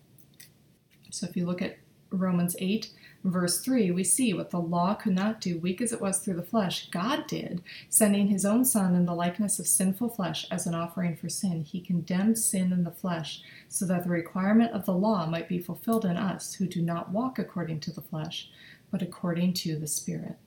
So 1.11 1.27
if 1.27 1.37
you 1.37 1.45
look 1.45 1.61
at 1.61 1.77
Romans 2.09 2.55
8, 2.59 2.91
verse 3.23 3.59
3, 3.59 3.89
we 3.91 4.03
see 4.03 4.33
what 4.33 4.51
the 4.51 4.59
law 4.59 4.93
could 4.93 5.15
not 5.15 5.41
do, 5.41 5.57
weak 5.57 5.81
as 5.81 5.91
it 5.91 6.01
was 6.01 6.19
through 6.19 6.35
the 6.35 6.43
flesh, 6.43 6.89
God 6.89 7.25
did, 7.27 7.63
sending 7.89 8.27
his 8.27 8.45
own 8.45 8.65
Son 8.65 8.93
in 8.95 9.05
the 9.05 9.15
likeness 9.15 9.57
of 9.57 9.67
sinful 9.67 10.09
flesh 10.09 10.45
as 10.51 10.67
an 10.67 10.75
offering 10.75 11.15
for 11.15 11.29
sin. 11.29 11.63
He 11.63 11.81
condemned 11.81 12.37
sin 12.37 12.71
in 12.71 12.83
the 12.83 12.91
flesh, 12.91 13.41
so 13.67 13.85
that 13.85 14.03
the 14.03 14.11
requirement 14.11 14.73
of 14.73 14.85
the 14.85 14.93
law 14.93 15.25
might 15.25 15.49
be 15.49 15.57
fulfilled 15.57 16.05
in 16.05 16.17
us 16.17 16.53
who 16.55 16.67
do 16.67 16.81
not 16.81 17.11
walk 17.11 17.39
according 17.39 17.79
to 17.81 17.91
the 17.91 18.01
flesh, 18.01 18.49
but 18.91 19.01
according 19.01 19.53
to 19.53 19.75
the 19.75 19.87
Spirit. 19.87 20.37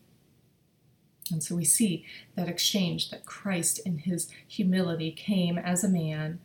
And 1.31 1.43
so 1.43 1.57
we 1.57 1.65
see 1.65 2.05
that 2.37 2.49
exchange 2.49 3.11
that 3.11 3.27
Christ, 3.27 3.81
in 3.85 3.99
his 3.99 4.29
humility, 4.47 5.11
came 5.11 5.59
as 5.59 5.83
a 5.83 5.89
man, 5.89 6.39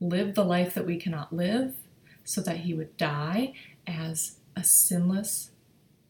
lived 0.00 0.34
the 0.34 0.44
life 0.44 0.74
that 0.74 0.86
we 0.86 0.96
cannot 0.96 1.32
live, 1.32 1.76
so 2.24 2.40
that 2.40 2.58
he 2.58 2.74
would 2.74 2.96
die 2.96 3.52
as 3.86 4.36
a 4.56 4.64
sinless 4.64 5.50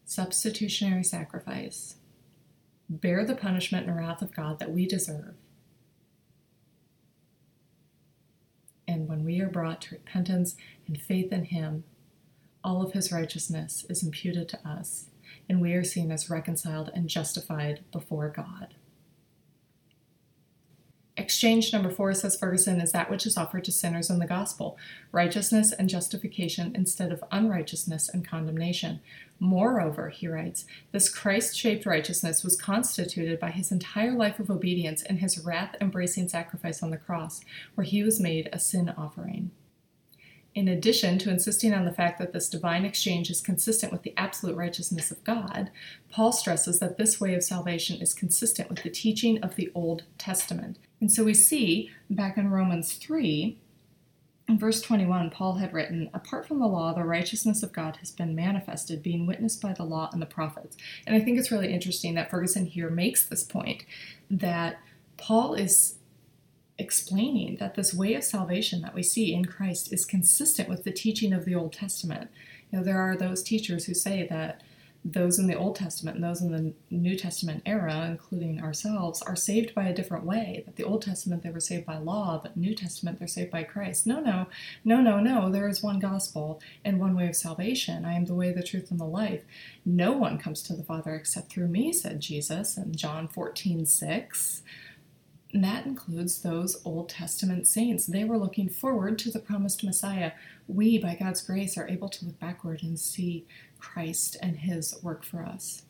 substitutionary 0.05 1.03
sacrifice, 1.03 1.95
bear 2.89 3.23
the 3.23 3.35
punishment 3.35 3.87
and 3.87 3.95
wrath 3.95 4.21
of 4.21 4.35
God 4.35 4.59
that 4.59 4.71
we 4.71 4.85
deserve. 4.85 5.35
And 8.87 9.07
when 9.07 9.23
we 9.23 9.39
are 9.39 9.47
brought 9.47 9.81
to 9.83 9.95
repentance 9.95 10.57
and 10.85 10.99
faith 10.99 11.31
in 11.31 11.45
him, 11.45 11.85
all 12.61 12.81
of 12.81 12.91
his 12.91 13.11
righteousness 13.11 13.85
is 13.89 14.03
imputed 14.03 14.49
to 14.49 14.67
us 14.67 15.05
and 15.49 15.61
we 15.61 15.73
are 15.73 15.83
seen 15.83 16.11
as 16.11 16.29
reconciled 16.29 16.89
and 16.93 17.09
justified 17.09 17.81
before 17.91 18.29
God. 18.29 18.75
Exchange 21.17 21.73
number 21.73 21.91
four, 21.91 22.13
says 22.13 22.37
Ferguson, 22.37 22.79
is 22.79 22.93
that 22.93 23.11
which 23.11 23.25
is 23.25 23.37
offered 23.37 23.65
to 23.65 23.71
sinners 23.71 24.09
in 24.09 24.19
the 24.19 24.25
gospel 24.25 24.77
righteousness 25.11 25.73
and 25.73 25.89
justification 25.89 26.73
instead 26.73 27.11
of 27.11 27.23
unrighteousness 27.31 28.09
and 28.09 28.27
condemnation. 28.27 29.01
Moreover, 29.37 30.09
he 30.09 30.27
writes, 30.27 30.65
this 30.91 31.09
Christ 31.09 31.57
shaped 31.57 31.85
righteousness 31.85 32.43
was 32.43 32.55
constituted 32.55 33.39
by 33.39 33.51
his 33.51 33.71
entire 33.71 34.13
life 34.13 34.39
of 34.39 34.49
obedience 34.49 35.03
and 35.03 35.19
his 35.19 35.39
wrath 35.39 35.75
embracing 35.81 36.29
sacrifice 36.29 36.81
on 36.81 36.91
the 36.91 36.97
cross, 36.97 37.41
where 37.75 37.85
he 37.85 38.03
was 38.03 38.19
made 38.19 38.49
a 38.53 38.59
sin 38.59 38.93
offering. 38.97 39.51
In 40.53 40.67
addition 40.67 41.17
to 41.19 41.29
insisting 41.29 41.73
on 41.73 41.85
the 41.85 41.93
fact 41.93 42.19
that 42.19 42.33
this 42.33 42.49
divine 42.49 42.83
exchange 42.83 43.29
is 43.29 43.39
consistent 43.39 43.91
with 43.91 44.03
the 44.03 44.13
absolute 44.17 44.57
righteousness 44.57 45.09
of 45.09 45.23
God, 45.23 45.71
Paul 46.09 46.33
stresses 46.33 46.79
that 46.79 46.97
this 46.97 47.21
way 47.21 47.35
of 47.35 47.43
salvation 47.43 48.01
is 48.01 48.13
consistent 48.13 48.69
with 48.69 48.83
the 48.83 48.89
teaching 48.89 49.41
of 49.41 49.55
the 49.55 49.71
Old 49.73 50.03
Testament. 50.17 50.77
And 50.99 51.09
so 51.09 51.23
we 51.23 51.33
see 51.33 51.89
back 52.09 52.37
in 52.37 52.51
Romans 52.51 52.93
3, 52.93 53.57
in 54.49 54.59
verse 54.59 54.81
21, 54.81 55.29
Paul 55.29 55.53
had 55.55 55.71
written, 55.71 56.09
Apart 56.13 56.45
from 56.45 56.59
the 56.59 56.67
law, 56.67 56.93
the 56.93 57.05
righteousness 57.05 57.63
of 57.63 57.71
God 57.71 57.95
has 57.97 58.11
been 58.11 58.35
manifested, 58.35 59.01
being 59.01 59.25
witnessed 59.25 59.61
by 59.61 59.71
the 59.71 59.85
law 59.85 60.09
and 60.11 60.21
the 60.21 60.25
prophets. 60.25 60.75
And 61.07 61.15
I 61.15 61.21
think 61.21 61.39
it's 61.39 61.51
really 61.51 61.73
interesting 61.73 62.15
that 62.15 62.29
Ferguson 62.29 62.65
here 62.65 62.89
makes 62.89 63.25
this 63.25 63.45
point 63.45 63.85
that 64.29 64.79
Paul 65.15 65.53
is 65.53 65.95
explaining 66.77 67.57
that 67.57 67.75
this 67.75 67.93
way 67.93 68.13
of 68.15 68.23
salvation 68.23 68.81
that 68.81 68.95
we 68.95 69.03
see 69.03 69.33
in 69.33 69.45
Christ 69.45 69.91
is 69.93 70.05
consistent 70.05 70.69
with 70.69 70.83
the 70.83 70.91
teaching 70.91 71.33
of 71.33 71.45
the 71.45 71.55
Old 71.55 71.73
Testament. 71.73 72.29
You 72.71 72.79
know, 72.79 72.83
there 72.83 72.99
are 72.99 73.15
those 73.15 73.43
teachers 73.43 73.85
who 73.85 73.93
say 73.93 74.27
that 74.29 74.61
those 75.03 75.39
in 75.39 75.47
the 75.47 75.57
Old 75.57 75.75
Testament 75.75 76.15
and 76.15 76.23
those 76.23 76.41
in 76.41 76.51
the 76.51 76.73
New 76.91 77.17
Testament 77.17 77.63
era, 77.65 78.05
including 78.07 78.61
ourselves, 78.61 79.21
are 79.23 79.35
saved 79.35 79.73
by 79.73 79.87
a 79.87 79.95
different 79.95 80.25
way. 80.25 80.61
That 80.65 80.75
the 80.75 80.83
Old 80.83 81.01
Testament 81.01 81.41
they 81.41 81.49
were 81.49 81.59
saved 81.59 81.87
by 81.87 81.97
law, 81.97 82.39
but 82.41 82.55
New 82.55 82.75
Testament 82.75 83.17
they're 83.17 83.27
saved 83.27 83.49
by 83.49 83.63
Christ. 83.63 84.05
No, 84.05 84.19
no, 84.19 84.47
no, 84.85 85.01
no, 85.01 85.19
no. 85.19 85.49
There 85.49 85.67
is 85.67 85.81
one 85.81 85.99
gospel 85.99 86.61
and 86.85 86.99
one 86.99 87.15
way 87.15 87.27
of 87.27 87.35
salvation. 87.35 88.05
I 88.05 88.13
am 88.13 88.25
the 88.25 88.35
way, 88.35 88.51
the 88.51 88.61
truth, 88.61 88.91
and 88.91 88.99
the 88.99 89.05
life. 89.05 89.43
No 89.83 90.11
one 90.11 90.37
comes 90.37 90.61
to 90.63 90.75
the 90.75 90.83
Father 90.83 91.15
except 91.15 91.51
through 91.51 91.67
me, 91.67 91.91
said 91.91 92.19
Jesus 92.19 92.77
in 92.77 92.95
John 92.95 93.27
14, 93.27 93.85
6. 93.87 94.61
And 95.53 95.63
that 95.63 95.85
includes 95.85 96.41
those 96.41 96.81
Old 96.85 97.09
Testament 97.09 97.67
saints. 97.67 98.05
They 98.05 98.23
were 98.23 98.37
looking 98.37 98.69
forward 98.69 99.19
to 99.19 99.31
the 99.31 99.39
promised 99.39 99.83
Messiah. 99.83 100.31
We, 100.67 100.97
by 100.97 101.15
God's 101.15 101.41
grace, 101.41 101.77
are 101.77 101.87
able 101.87 102.09
to 102.09 102.25
look 102.25 102.39
backward 102.39 102.83
and 102.83 102.97
see 102.97 103.45
Christ 103.77 104.37
and 104.41 104.59
his 104.59 104.95
work 105.03 105.25
for 105.25 105.43
us. 105.43 105.83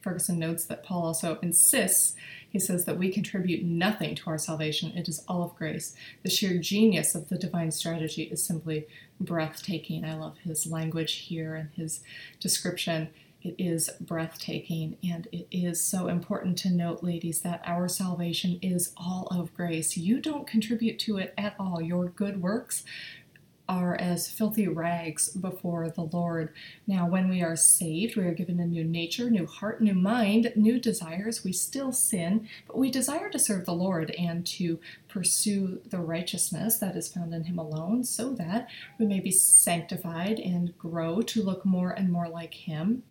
Ferguson 0.00 0.38
notes 0.38 0.64
that 0.66 0.84
Paul 0.84 1.06
also 1.06 1.38
insists, 1.42 2.14
he 2.48 2.60
says, 2.60 2.84
that 2.84 2.98
we 2.98 3.10
contribute 3.10 3.64
nothing 3.64 4.14
to 4.14 4.30
our 4.30 4.38
salvation. 4.38 4.96
It 4.96 5.08
is 5.08 5.24
all 5.26 5.42
of 5.42 5.56
grace. 5.56 5.96
The 6.22 6.30
sheer 6.30 6.58
genius 6.58 7.16
of 7.16 7.28
the 7.28 7.36
divine 7.36 7.72
strategy 7.72 8.22
is 8.22 8.42
simply 8.42 8.86
breathtaking. 9.20 10.04
I 10.04 10.14
love 10.14 10.38
his 10.44 10.66
language 10.66 11.14
here 11.14 11.56
and 11.56 11.70
his 11.74 12.00
description. 12.38 13.08
It 13.48 13.54
is 13.58 13.88
breathtaking, 13.98 14.98
and 15.02 15.26
it 15.32 15.46
is 15.50 15.82
so 15.82 16.08
important 16.08 16.58
to 16.58 16.70
note, 16.70 17.02
ladies, 17.02 17.40
that 17.40 17.62
our 17.64 17.88
salvation 17.88 18.58
is 18.60 18.92
all 18.94 19.26
of 19.30 19.54
grace. 19.54 19.96
You 19.96 20.20
don't 20.20 20.46
contribute 20.46 20.98
to 21.00 21.16
it 21.16 21.32
at 21.38 21.54
all. 21.58 21.80
Your 21.80 22.10
good 22.10 22.42
works 22.42 22.84
are 23.66 23.94
as 23.96 24.30
filthy 24.30 24.68
rags 24.68 25.30
before 25.30 25.88
the 25.88 26.02
Lord. 26.02 26.52
Now, 26.86 27.06
when 27.06 27.28
we 27.28 27.42
are 27.42 27.56
saved, 27.56 28.16
we 28.16 28.24
are 28.24 28.34
given 28.34 28.60
a 28.60 28.66
new 28.66 28.84
nature, 28.84 29.30
new 29.30 29.46
heart, 29.46 29.80
new 29.80 29.94
mind, 29.94 30.52
new 30.54 30.78
desires. 30.78 31.42
We 31.42 31.52
still 31.52 31.92
sin, 31.92 32.48
but 32.66 32.76
we 32.76 32.90
desire 32.90 33.30
to 33.30 33.38
serve 33.38 33.64
the 33.64 33.72
Lord 33.72 34.10
and 34.18 34.46
to 34.46 34.78
pursue 35.08 35.80
the 35.88 36.00
righteousness 36.00 36.78
that 36.78 36.96
is 36.96 37.08
found 37.08 37.32
in 37.32 37.44
Him 37.44 37.58
alone 37.58 38.04
so 38.04 38.34
that 38.34 38.68
we 38.98 39.06
may 39.06 39.20
be 39.20 39.30
sanctified 39.30 40.38
and 40.38 40.76
grow 40.76 41.22
to 41.22 41.42
look 41.42 41.64
more 41.64 41.90
and 41.90 42.12
more 42.12 42.28
like 42.28 42.52
Him. 42.52 43.04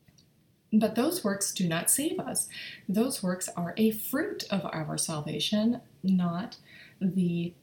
But 0.78 0.94
those 0.94 1.24
works 1.24 1.52
do 1.52 1.68
not 1.68 1.90
save 1.90 2.20
us. 2.20 2.48
Those 2.88 3.24
works 3.24 3.50
are 3.58 3.74
a 3.78 3.90
fruit 3.90 4.44
of 4.52 4.62
our 4.66 4.96
salvation, 4.96 5.82
not 6.04 6.58
the 7.02 7.54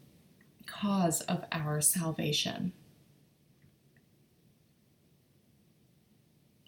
cause 0.67 1.21
of 1.23 1.45
our 1.53 1.81
salvation. 1.81 2.73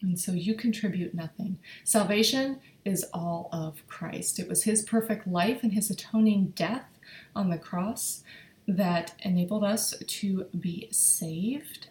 And 0.00 0.20
so 0.20 0.30
you 0.30 0.54
contribute 0.54 1.14
nothing. 1.14 1.58
Salvation 1.82 2.60
is 2.84 3.04
all 3.12 3.48
of 3.50 3.84
Christ. 3.88 4.38
It 4.38 4.48
was 4.48 4.62
his 4.62 4.82
perfect 4.82 5.26
life 5.26 5.64
and 5.64 5.72
his 5.72 5.90
atoning 5.90 6.52
death 6.54 6.86
on 7.34 7.50
the 7.50 7.58
cross 7.58 8.22
that 8.68 9.14
enabled 9.18 9.64
us 9.64 9.94
to 9.98 10.46
be 10.56 10.86
saved. 10.92 11.88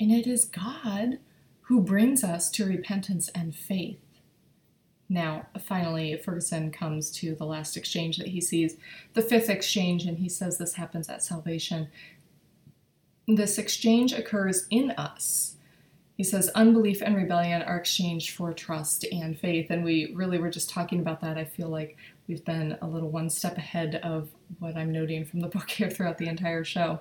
And 0.00 0.10
it 0.10 0.26
is 0.26 0.46
God 0.46 1.18
who 1.68 1.82
brings 1.82 2.24
us 2.24 2.50
to 2.50 2.64
repentance 2.64 3.28
and 3.34 3.54
faith. 3.54 4.00
Now, 5.06 5.46
finally, 5.60 6.16
Ferguson 6.16 6.70
comes 6.70 7.10
to 7.12 7.34
the 7.34 7.44
last 7.44 7.76
exchange 7.76 8.16
that 8.16 8.28
he 8.28 8.40
sees, 8.40 8.76
the 9.12 9.20
fifth 9.20 9.50
exchange, 9.50 10.04
and 10.04 10.18
he 10.18 10.30
says 10.30 10.56
this 10.56 10.74
happens 10.74 11.10
at 11.10 11.22
salvation. 11.22 11.88
This 13.26 13.58
exchange 13.58 14.14
occurs 14.14 14.66
in 14.70 14.92
us. 14.92 15.56
He 16.16 16.24
says 16.24 16.48
unbelief 16.54 17.02
and 17.02 17.14
rebellion 17.14 17.60
are 17.60 17.76
exchanged 17.76 18.30
for 18.30 18.54
trust 18.54 19.04
and 19.12 19.38
faith. 19.38 19.70
And 19.70 19.84
we 19.84 20.12
really 20.14 20.38
were 20.38 20.50
just 20.50 20.70
talking 20.70 21.00
about 21.00 21.20
that. 21.20 21.36
I 21.36 21.44
feel 21.44 21.68
like 21.68 21.98
we've 22.26 22.44
been 22.46 22.78
a 22.80 22.86
little 22.86 23.10
one 23.10 23.28
step 23.28 23.58
ahead 23.58 24.00
of 24.02 24.30
what 24.58 24.74
I'm 24.74 24.90
noting 24.90 25.26
from 25.26 25.40
the 25.40 25.48
book 25.48 25.68
here 25.68 25.90
throughout 25.90 26.16
the 26.16 26.28
entire 26.28 26.64
show. 26.64 27.00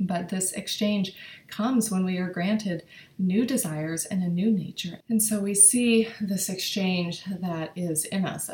But 0.00 0.28
this 0.28 0.52
exchange 0.52 1.14
comes 1.48 1.90
when 1.90 2.04
we 2.04 2.18
are 2.18 2.28
granted 2.30 2.84
new 3.18 3.46
desires 3.46 4.04
and 4.06 4.22
a 4.22 4.28
new 4.28 4.50
nature. 4.50 5.00
And 5.08 5.22
so 5.22 5.40
we 5.40 5.54
see 5.54 6.08
this 6.20 6.48
exchange 6.48 7.24
that 7.24 7.70
is 7.76 8.04
in 8.06 8.26
us. 8.26 8.50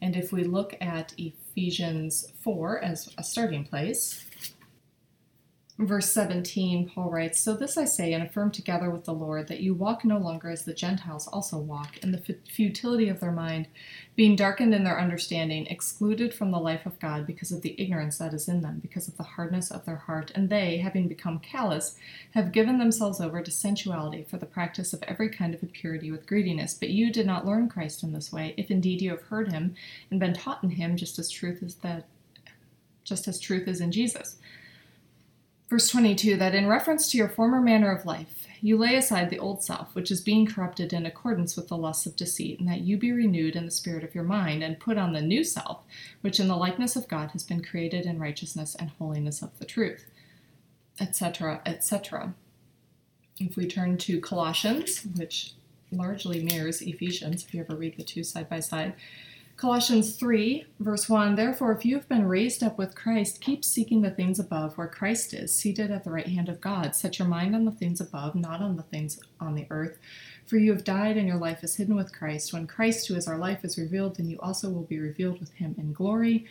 And 0.00 0.16
if 0.16 0.32
we 0.32 0.44
look 0.44 0.76
at 0.80 1.14
Ephesians 1.16 2.32
4 2.42 2.80
as 2.80 3.14
a 3.16 3.24
starting 3.24 3.64
place, 3.64 4.26
Verse 5.76 6.12
17, 6.12 6.88
Paul 6.88 7.10
writes, 7.10 7.40
So 7.40 7.54
this 7.54 7.76
I 7.76 7.84
say 7.84 8.12
and 8.12 8.22
affirm 8.22 8.52
together 8.52 8.90
with 8.90 9.06
the 9.06 9.12
Lord, 9.12 9.48
that 9.48 9.58
you 9.58 9.74
walk 9.74 10.04
no 10.04 10.18
longer 10.18 10.48
as 10.48 10.64
the 10.64 10.72
Gentiles 10.72 11.26
also 11.26 11.58
walk, 11.58 11.98
in 11.98 12.12
the 12.12 12.36
futility 12.48 13.08
of 13.08 13.18
their 13.18 13.32
mind, 13.32 13.66
being 14.14 14.36
darkened 14.36 14.72
in 14.72 14.84
their 14.84 15.00
understanding, 15.00 15.66
excluded 15.66 16.32
from 16.32 16.52
the 16.52 16.60
life 16.60 16.86
of 16.86 17.00
God 17.00 17.26
because 17.26 17.50
of 17.50 17.62
the 17.62 17.74
ignorance 17.76 18.18
that 18.18 18.32
is 18.32 18.48
in 18.48 18.62
them, 18.62 18.78
because 18.78 19.08
of 19.08 19.16
the 19.16 19.24
hardness 19.24 19.72
of 19.72 19.84
their 19.84 19.96
heart. 19.96 20.30
And 20.36 20.48
they, 20.48 20.76
having 20.76 21.08
become 21.08 21.40
callous, 21.40 21.96
have 22.34 22.52
given 22.52 22.78
themselves 22.78 23.20
over 23.20 23.42
to 23.42 23.50
sensuality 23.50 24.22
for 24.22 24.36
the 24.36 24.46
practice 24.46 24.92
of 24.92 25.02
every 25.08 25.28
kind 25.28 25.56
of 25.56 25.62
impurity 25.64 26.12
with 26.12 26.28
greediness. 26.28 26.74
But 26.74 26.90
you 26.90 27.10
did 27.10 27.26
not 27.26 27.46
learn 27.46 27.68
Christ 27.68 28.04
in 28.04 28.12
this 28.12 28.32
way, 28.32 28.54
if 28.56 28.70
indeed 28.70 29.02
you 29.02 29.10
have 29.10 29.22
heard 29.22 29.50
him 29.50 29.74
and 30.08 30.20
been 30.20 30.34
taught 30.34 30.62
in 30.62 30.70
him, 30.70 30.96
just 30.96 31.18
as 31.18 31.30
truth 31.30 31.64
is 31.64 31.74
that 31.76 32.06
just 33.02 33.26
as 33.26 33.40
truth 33.40 33.66
is 33.66 33.80
in 33.80 33.90
Jesus. 33.90 34.36
Verse 35.68 35.88
22 35.88 36.36
that 36.36 36.54
in 36.54 36.66
reference 36.66 37.10
to 37.10 37.18
your 37.18 37.28
former 37.28 37.60
manner 37.60 37.90
of 37.90 38.04
life, 38.04 38.46
you 38.60 38.78
lay 38.78 38.96
aside 38.96 39.28
the 39.28 39.38
old 39.38 39.62
self, 39.62 39.94
which 39.94 40.10
is 40.10 40.22
being 40.22 40.46
corrupted 40.46 40.94
in 40.94 41.04
accordance 41.04 41.54
with 41.54 41.68
the 41.68 41.76
lusts 41.76 42.06
of 42.06 42.16
deceit, 42.16 42.58
and 42.58 42.68
that 42.68 42.80
you 42.80 42.96
be 42.96 43.12
renewed 43.12 43.56
in 43.56 43.66
the 43.66 43.70
spirit 43.70 44.02
of 44.02 44.14
your 44.14 44.24
mind, 44.24 44.62
and 44.62 44.80
put 44.80 44.96
on 44.96 45.12
the 45.12 45.20
new 45.20 45.44
self, 45.44 45.82
which 46.22 46.40
in 46.40 46.48
the 46.48 46.56
likeness 46.56 46.96
of 46.96 47.06
God 47.06 47.32
has 47.32 47.42
been 47.42 47.62
created 47.62 48.06
in 48.06 48.18
righteousness 48.18 48.74
and 48.74 48.88
holiness 48.98 49.42
of 49.42 49.58
the 49.58 49.66
truth, 49.66 50.06
etc., 50.98 51.60
etc. 51.66 52.32
If 53.38 53.56
we 53.56 53.66
turn 53.66 53.98
to 53.98 54.18
Colossians, 54.18 55.06
which 55.14 55.52
largely 55.92 56.42
mirrors 56.42 56.80
Ephesians, 56.80 57.44
if 57.44 57.52
you 57.52 57.60
ever 57.60 57.76
read 57.76 57.98
the 57.98 58.02
two 58.02 58.24
side 58.24 58.48
by 58.48 58.60
side, 58.60 58.94
Colossians 59.56 60.16
3, 60.16 60.66
verse 60.80 61.08
1 61.08 61.36
Therefore, 61.36 61.70
if 61.70 61.84
you 61.84 61.94
have 61.94 62.08
been 62.08 62.26
raised 62.26 62.62
up 62.62 62.76
with 62.76 62.96
Christ, 62.96 63.40
keep 63.40 63.64
seeking 63.64 64.02
the 64.02 64.10
things 64.10 64.40
above 64.40 64.76
where 64.76 64.88
Christ 64.88 65.32
is, 65.32 65.54
seated 65.54 65.92
at 65.92 66.02
the 66.02 66.10
right 66.10 66.26
hand 66.26 66.48
of 66.48 66.60
God. 66.60 66.96
Set 66.96 67.20
your 67.20 67.28
mind 67.28 67.54
on 67.54 67.64
the 67.64 67.70
things 67.70 68.00
above, 68.00 68.34
not 68.34 68.60
on 68.60 68.76
the 68.76 68.82
things 68.82 69.20
on 69.38 69.54
the 69.54 69.66
earth. 69.70 69.96
For 70.44 70.56
you 70.56 70.72
have 70.72 70.82
died, 70.82 71.16
and 71.16 71.28
your 71.28 71.38
life 71.38 71.62
is 71.62 71.76
hidden 71.76 71.94
with 71.94 72.12
Christ. 72.12 72.52
When 72.52 72.66
Christ, 72.66 73.06
who 73.06 73.14
is 73.14 73.28
our 73.28 73.38
life, 73.38 73.64
is 73.64 73.78
revealed, 73.78 74.16
then 74.16 74.28
you 74.28 74.40
also 74.40 74.68
will 74.70 74.82
be 74.82 74.98
revealed 74.98 75.38
with 75.38 75.52
him 75.52 75.76
in 75.78 75.92
glory. 75.92 76.46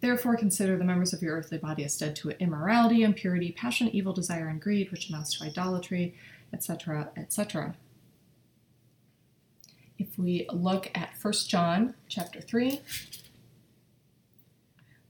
Therefore, 0.00 0.36
consider 0.36 0.76
the 0.76 0.84
members 0.84 1.12
of 1.12 1.22
your 1.22 1.36
earthly 1.36 1.58
body 1.58 1.84
as 1.84 1.96
dead 1.96 2.16
to 2.16 2.30
immorality, 2.42 3.04
impurity, 3.04 3.52
passion, 3.52 3.88
evil 3.88 4.12
desire, 4.12 4.48
and 4.48 4.60
greed, 4.60 4.90
which 4.90 5.08
amounts 5.08 5.38
to 5.38 5.44
idolatry, 5.44 6.16
etc., 6.52 7.10
etc. 7.16 7.76
If 9.98 10.16
we 10.16 10.46
look 10.52 10.90
at 10.94 11.10
1 11.20 11.32
John 11.48 11.94
chapter 12.08 12.40
3, 12.40 12.80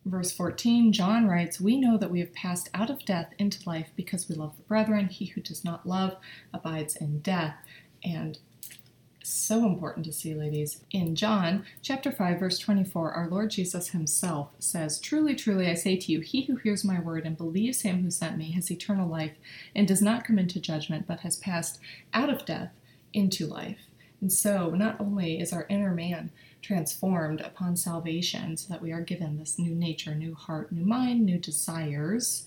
verse 0.06 0.32
14, 0.32 0.92
John 0.92 1.28
writes, 1.28 1.60
We 1.60 1.78
know 1.78 1.98
that 1.98 2.10
we 2.10 2.20
have 2.20 2.32
passed 2.32 2.70
out 2.72 2.88
of 2.88 3.04
death 3.04 3.32
into 3.38 3.68
life 3.68 3.90
because 3.96 4.28
we 4.28 4.34
love 4.34 4.56
the 4.56 4.62
brethren. 4.62 5.08
He 5.08 5.26
who 5.26 5.42
does 5.42 5.64
not 5.64 5.86
love 5.86 6.16
abides 6.54 6.96
in 6.96 7.20
death. 7.20 7.56
And 8.02 8.38
so 9.22 9.66
important 9.66 10.06
to 10.06 10.12
see, 10.12 10.34
ladies. 10.34 10.80
In 10.90 11.14
John 11.14 11.64
chapter 11.82 12.10
5, 12.10 12.40
verse 12.40 12.58
24, 12.58 13.12
our 13.12 13.28
Lord 13.28 13.50
Jesus 13.50 13.90
himself 13.90 14.50
says, 14.58 14.98
Truly, 14.98 15.34
truly, 15.34 15.68
I 15.68 15.74
say 15.74 15.96
to 15.96 16.12
you, 16.12 16.20
he 16.20 16.42
who 16.46 16.56
hears 16.56 16.84
my 16.84 16.98
word 16.98 17.26
and 17.26 17.36
believes 17.36 17.82
him 17.82 18.02
who 18.02 18.10
sent 18.10 18.38
me 18.38 18.52
has 18.52 18.70
eternal 18.70 19.06
life 19.08 19.34
and 19.76 19.86
does 19.86 20.00
not 20.00 20.24
come 20.24 20.38
into 20.38 20.60
judgment, 20.60 21.06
but 21.06 21.20
has 21.20 21.36
passed 21.36 21.78
out 22.14 22.30
of 22.30 22.46
death 22.46 22.72
into 23.12 23.46
life. 23.46 23.80
And 24.20 24.32
so, 24.32 24.70
not 24.70 25.00
only 25.00 25.40
is 25.40 25.52
our 25.52 25.66
inner 25.68 25.94
man 25.94 26.30
transformed 26.60 27.40
upon 27.40 27.76
salvation, 27.76 28.56
so 28.56 28.68
that 28.72 28.82
we 28.82 28.92
are 28.92 29.00
given 29.00 29.38
this 29.38 29.58
new 29.58 29.74
nature, 29.74 30.14
new 30.14 30.34
heart, 30.34 30.72
new 30.72 30.84
mind, 30.84 31.24
new 31.24 31.38
desires, 31.38 32.46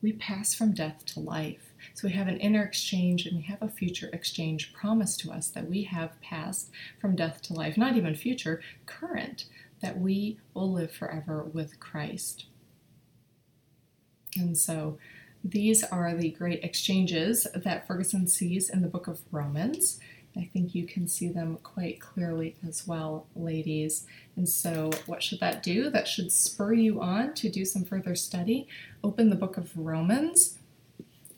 we 0.00 0.12
pass 0.12 0.54
from 0.54 0.72
death 0.72 1.04
to 1.06 1.20
life. 1.20 1.72
So 1.94 2.08
we 2.08 2.14
have 2.14 2.28
an 2.28 2.38
inner 2.38 2.62
exchange 2.62 3.26
and 3.26 3.36
we 3.36 3.42
have 3.44 3.62
a 3.62 3.68
future 3.68 4.10
exchange 4.12 4.72
promised 4.72 5.20
to 5.20 5.30
us 5.30 5.48
that 5.48 5.68
we 5.68 5.84
have 5.84 6.20
passed 6.20 6.70
from 7.00 7.16
death 7.16 7.42
to 7.42 7.54
life, 7.54 7.76
not 7.76 7.96
even 7.96 8.14
future, 8.14 8.60
current, 8.86 9.46
that 9.80 9.98
we 9.98 10.38
will 10.54 10.72
live 10.72 10.92
forever 10.92 11.44
with 11.44 11.78
Christ. 11.80 12.46
And 14.36 14.56
so 14.56 14.98
these 15.44 15.84
are 15.84 16.14
the 16.14 16.30
great 16.30 16.62
exchanges 16.62 17.46
that 17.54 17.86
Ferguson 17.86 18.26
sees 18.26 18.70
in 18.70 18.80
the 18.80 18.88
book 18.88 19.08
of 19.08 19.20
Romans. 19.30 19.98
I 20.36 20.48
think 20.52 20.74
you 20.74 20.86
can 20.86 21.08
see 21.08 21.28
them 21.28 21.58
quite 21.62 22.00
clearly 22.00 22.56
as 22.66 22.86
well, 22.86 23.26
ladies. 23.36 24.06
And 24.36 24.48
so, 24.48 24.90
what 25.06 25.22
should 25.22 25.40
that 25.40 25.62
do? 25.62 25.90
That 25.90 26.08
should 26.08 26.32
spur 26.32 26.72
you 26.72 27.02
on 27.02 27.34
to 27.34 27.50
do 27.50 27.64
some 27.64 27.84
further 27.84 28.14
study. 28.14 28.66
Open 29.04 29.28
the 29.28 29.36
book 29.36 29.58
of 29.58 29.76
Romans, 29.76 30.58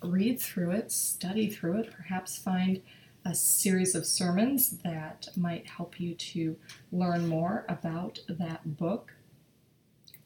read 0.02 0.40
through 0.40 0.70
it, 0.72 0.92
study 0.92 1.50
through 1.50 1.80
it, 1.80 1.90
perhaps 1.90 2.38
find 2.38 2.82
a 3.24 3.34
series 3.34 3.94
of 3.94 4.06
sermons 4.06 4.70
that 4.84 5.28
might 5.36 5.66
help 5.66 5.98
you 5.98 6.14
to 6.14 6.56
learn 6.92 7.26
more 7.26 7.64
about 7.68 8.20
that 8.28 8.76
book. 8.76 9.14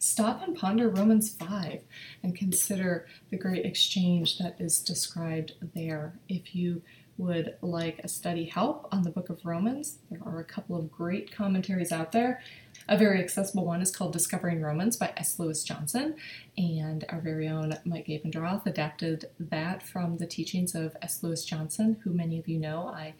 Stop 0.00 0.46
and 0.46 0.57
ponder 0.57 0.88
Romans 0.88 1.31
5 1.31 1.83
and 2.22 2.37
consider 2.37 3.07
the 3.31 3.37
great 3.37 3.64
exchange 3.64 4.38
that 4.38 4.57
is 4.61 4.81
described 4.81 5.54
there. 5.74 6.14
If 6.28 6.54
you 6.54 6.83
would 7.18 7.57
like 7.61 7.98
a 7.98 8.09
study 8.09 8.44
help 8.44 8.88
on 8.92 9.02
the 9.02 9.11
book 9.11 9.28
of 9.28 9.44
Romans, 9.44 9.98
there 10.11 10.20
are 10.24 10.38
a 10.38 10.44
couple 10.44 10.76
of 10.76 10.90
great 10.90 11.31
commentaries 11.31 11.92
out 11.92 12.12
there. 12.12 12.40
A 12.88 12.96
very 12.96 13.20
accessible 13.20 13.66
one 13.66 13.83
is 13.83 13.94
called 13.94 14.12
Discovering 14.12 14.62
Romans 14.62 14.96
by 14.96 15.12
S. 15.16 15.38
Lewis 15.38 15.62
Johnson, 15.64 16.14
and 16.57 17.04
our 17.09 17.20
very 17.20 17.48
own 17.48 17.76
Mike 17.85 18.07
Abendroth 18.07 18.64
adapted 18.66 19.26
that 19.38 19.83
from 19.83 20.16
the 20.16 20.26
teachings 20.26 20.74
of 20.74 20.96
S. 21.02 21.22
Lewis 21.22 21.44
Johnson, 21.44 21.98
who 22.04 22.11
many 22.11 22.38
of 22.38 22.48
you 22.48 22.59
know 22.59 22.88
I 22.88 23.14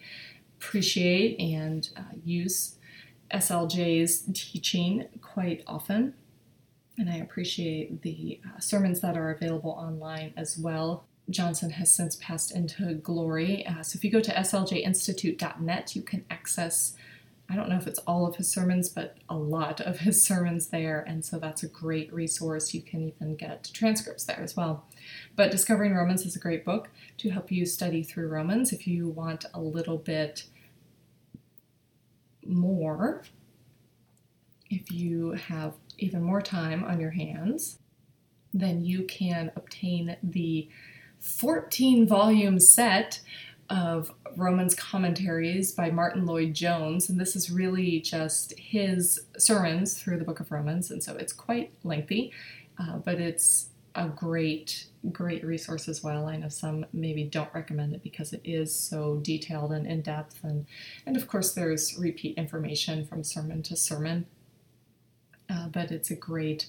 appreciate 0.57 1.39
and 1.39 1.89
uh, 1.95 2.01
use 2.23 2.75
SLJ's 3.33 4.23
teaching 4.33 5.07
quite 5.21 5.63
often. 5.67 6.13
And 6.97 7.09
I 7.09 7.17
appreciate 7.17 8.01
the 8.01 8.41
uh, 8.45 8.59
sermons 8.59 9.01
that 9.01 9.17
are 9.17 9.31
available 9.31 9.71
online 9.71 10.33
as 10.35 10.57
well. 10.57 11.05
Johnson 11.29 11.71
has 11.71 11.91
since 11.91 12.15
passed 12.15 12.51
into 12.51 12.95
glory. 12.95 13.65
Uh, 13.65 13.83
so 13.83 13.97
if 13.97 14.03
you 14.03 14.11
go 14.11 14.19
to 14.19 14.31
sljinstitute.net, 14.31 15.95
you 15.95 16.01
can 16.01 16.25
access, 16.29 16.95
I 17.49 17.55
don't 17.55 17.69
know 17.69 17.77
if 17.77 17.87
it's 17.87 17.99
all 17.99 18.27
of 18.27 18.35
his 18.37 18.51
sermons, 18.51 18.89
but 18.89 19.17
a 19.29 19.35
lot 19.35 19.79
of 19.81 19.99
his 19.99 20.21
sermons 20.25 20.67
there. 20.67 21.03
And 21.07 21.23
so 21.23 21.39
that's 21.39 21.63
a 21.63 21.67
great 21.67 22.11
resource. 22.13 22.73
You 22.73 22.81
can 22.81 23.09
even 23.09 23.35
get 23.35 23.69
transcripts 23.73 24.23
there 24.23 24.39
as 24.41 24.55
well. 24.55 24.85
But 25.35 25.51
Discovering 25.51 25.93
Romans 25.93 26.25
is 26.25 26.35
a 26.35 26.39
great 26.39 26.65
book 26.65 26.89
to 27.17 27.29
help 27.29 27.51
you 27.51 27.65
study 27.65 28.03
through 28.03 28.29
Romans 28.29 28.73
if 28.73 28.87
you 28.87 29.09
want 29.09 29.45
a 29.53 29.59
little 29.59 29.97
bit 29.97 30.45
more. 32.45 33.23
If 34.69 34.91
you 34.91 35.31
have 35.31 35.73
even 35.97 36.21
more 36.21 36.41
time 36.41 36.83
on 36.83 36.99
your 36.99 37.11
hands, 37.11 37.79
then 38.53 38.83
you 38.83 39.03
can 39.03 39.51
obtain 39.55 40.17
the 40.23 40.69
14 41.19 42.07
volume 42.07 42.59
set 42.59 43.19
of 43.69 44.11
Romans 44.35 44.73
commentaries 44.73 45.71
by 45.71 45.91
Martyn 45.91 46.25
Lloyd-Jones, 46.25 47.09
and 47.09 47.19
this 47.19 47.35
is 47.35 47.51
really 47.51 47.99
just 47.99 48.57
his 48.57 49.21
sermons 49.37 50.01
through 50.01 50.17
the 50.17 50.23
book 50.23 50.39
of 50.39 50.51
Romans, 50.51 50.91
and 50.91 51.03
so 51.03 51.15
it's 51.15 51.33
quite 51.33 51.71
lengthy, 51.83 52.31
uh, 52.79 52.97
but 52.97 53.19
it's 53.19 53.69
a 53.95 54.07
great, 54.07 54.87
great 55.11 55.43
resource 55.43 55.87
as 55.87 56.03
well. 56.03 56.27
I 56.27 56.37
know 56.37 56.49
some 56.49 56.85
maybe 56.93 57.23
don't 57.23 57.53
recommend 57.53 57.93
it 57.93 58.03
because 58.03 58.33
it 58.33 58.41
is 58.43 58.73
so 58.73 59.17
detailed 59.17 59.71
and 59.71 59.85
in 59.85 60.01
depth, 60.01 60.43
and 60.43 60.65
and 61.05 61.15
of 61.15 61.27
course 61.27 61.53
there's 61.53 61.97
repeat 61.97 62.37
information 62.37 63.05
from 63.05 63.23
sermon 63.23 63.61
to 63.63 63.75
sermon, 63.75 64.25
uh, 65.49 65.67
but 65.67 65.91
it's 65.91 66.11
a 66.11 66.15
great 66.15 66.67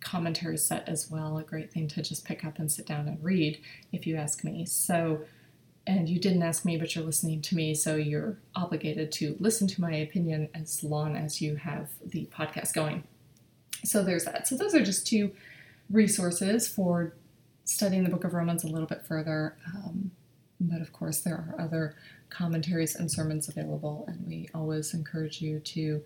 commentary 0.00 0.56
set 0.56 0.88
as 0.88 1.10
well. 1.10 1.38
A 1.38 1.42
great 1.42 1.72
thing 1.72 1.88
to 1.88 2.02
just 2.02 2.24
pick 2.24 2.44
up 2.44 2.58
and 2.58 2.70
sit 2.70 2.86
down 2.86 3.08
and 3.08 3.22
read, 3.22 3.60
if 3.92 4.06
you 4.06 4.16
ask 4.16 4.44
me. 4.44 4.64
So, 4.66 5.20
and 5.86 6.08
you 6.08 6.18
didn't 6.18 6.42
ask 6.42 6.64
me, 6.64 6.76
but 6.76 6.94
you're 6.94 7.04
listening 7.04 7.40
to 7.42 7.56
me, 7.56 7.74
so 7.74 7.96
you're 7.96 8.38
obligated 8.54 9.10
to 9.12 9.36
listen 9.38 9.66
to 9.68 9.80
my 9.80 9.94
opinion 9.94 10.48
as 10.54 10.84
long 10.84 11.16
as 11.16 11.40
you 11.40 11.56
have 11.56 11.88
the 12.04 12.26
podcast 12.26 12.74
going. 12.74 13.04
So, 13.84 14.02
there's 14.02 14.24
that. 14.24 14.46
So, 14.46 14.56
those 14.56 14.74
are 14.74 14.84
just 14.84 15.06
two 15.06 15.32
resources 15.90 16.68
for 16.68 17.14
studying 17.64 18.04
the 18.04 18.10
book 18.10 18.24
of 18.24 18.34
Romans 18.34 18.64
a 18.64 18.68
little 18.68 18.86
bit 18.86 19.04
further. 19.06 19.56
Um, 19.74 20.10
but 20.60 20.80
of 20.80 20.92
course, 20.92 21.20
there 21.20 21.34
are 21.34 21.54
other 21.60 21.94
commentaries 22.30 22.96
and 22.96 23.10
sermons 23.10 23.48
available, 23.48 24.04
and 24.08 24.26
we 24.26 24.48
always 24.54 24.94
encourage 24.94 25.40
you 25.40 25.60
to 25.60 26.02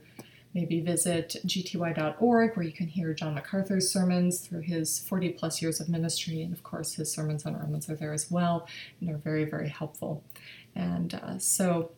maybe 0.55 0.81
visit 0.81 1.37
gty.org 1.47 2.57
where 2.57 2.67
you 2.67 2.73
can 2.73 2.87
hear 2.87 3.15
John 3.15 3.35
MacArthur's 3.35 3.91
sermons 3.91 4.41
through 4.41 4.61
his 4.61 4.99
40 4.99 5.31
plus 5.31 5.63
years 5.63 5.81
of 5.81 5.89
ministry. 5.89 6.43
And 6.43 6.53
of 6.53 6.63
course, 6.63 6.95
his 6.95 7.11
sermons 7.11 7.47
on 7.47 7.59
Romans 7.59 7.89
are 7.89 7.97
there 7.97 8.13
as 8.13 8.31
well 8.31 8.69
and 9.01 9.11
are 9.11 9.19
very, 9.19 9.45
very 9.45 9.69
helpful. 9.69 10.23
And 10.75 11.15
uh, 11.15 11.39
so 11.39 11.93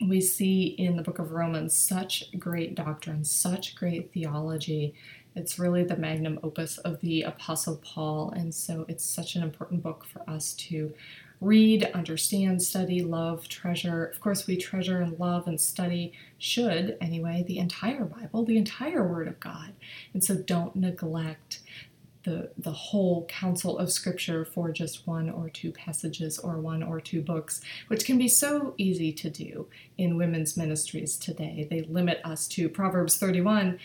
we 0.00 0.20
see 0.20 0.64
in 0.64 0.96
the 0.96 1.02
book 1.02 1.18
of 1.18 1.32
Romans 1.32 1.74
such 1.74 2.38
great 2.38 2.74
doctrine, 2.74 3.24
such 3.24 3.74
great 3.74 4.12
theology. 4.12 4.94
It's 5.34 5.58
really 5.58 5.84
the 5.84 5.96
magnum 5.96 6.38
opus 6.42 6.78
of 6.78 7.00
the 7.00 7.22
Apostle 7.22 7.76
Paul. 7.76 8.30
And 8.30 8.54
so 8.54 8.84
it's 8.88 9.04
such 9.04 9.36
an 9.36 9.42
important 9.42 9.82
book 9.82 10.04
for 10.04 10.28
us 10.28 10.52
to 10.54 10.92
read, 11.40 11.90
understand, 11.94 12.62
study, 12.62 13.02
love, 13.02 13.48
treasure. 13.48 14.04
Of 14.06 14.20
course, 14.20 14.46
we 14.46 14.56
treasure 14.56 15.00
and 15.00 15.18
love 15.18 15.46
and 15.46 15.60
study, 15.60 16.12
should 16.38 16.96
anyway, 17.00 17.44
the 17.46 17.58
entire 17.58 18.04
Bible, 18.04 18.44
the 18.44 18.56
entire 18.56 19.06
Word 19.06 19.28
of 19.28 19.40
God. 19.40 19.72
And 20.14 20.24
so 20.24 20.36
don't 20.36 20.76
neglect 20.76 21.60
the, 22.26 22.50
the 22.58 22.72
whole 22.72 23.24
counsel 23.26 23.78
of 23.78 23.92
Scripture 23.92 24.44
for 24.44 24.72
just 24.72 25.06
one 25.06 25.30
or 25.30 25.48
two 25.48 25.70
passages 25.70 26.38
or 26.38 26.58
one 26.58 26.82
or 26.82 27.00
two 27.00 27.22
books, 27.22 27.60
which 27.86 28.04
can 28.04 28.18
be 28.18 28.28
so 28.28 28.74
easy 28.76 29.12
to 29.12 29.30
do 29.30 29.68
in 29.96 30.16
women's 30.16 30.56
ministries 30.56 31.16
today. 31.16 31.66
They 31.70 31.82
limit 31.82 32.20
us 32.24 32.48
to 32.48 32.68
Proverbs 32.68 33.16
31 33.16 33.78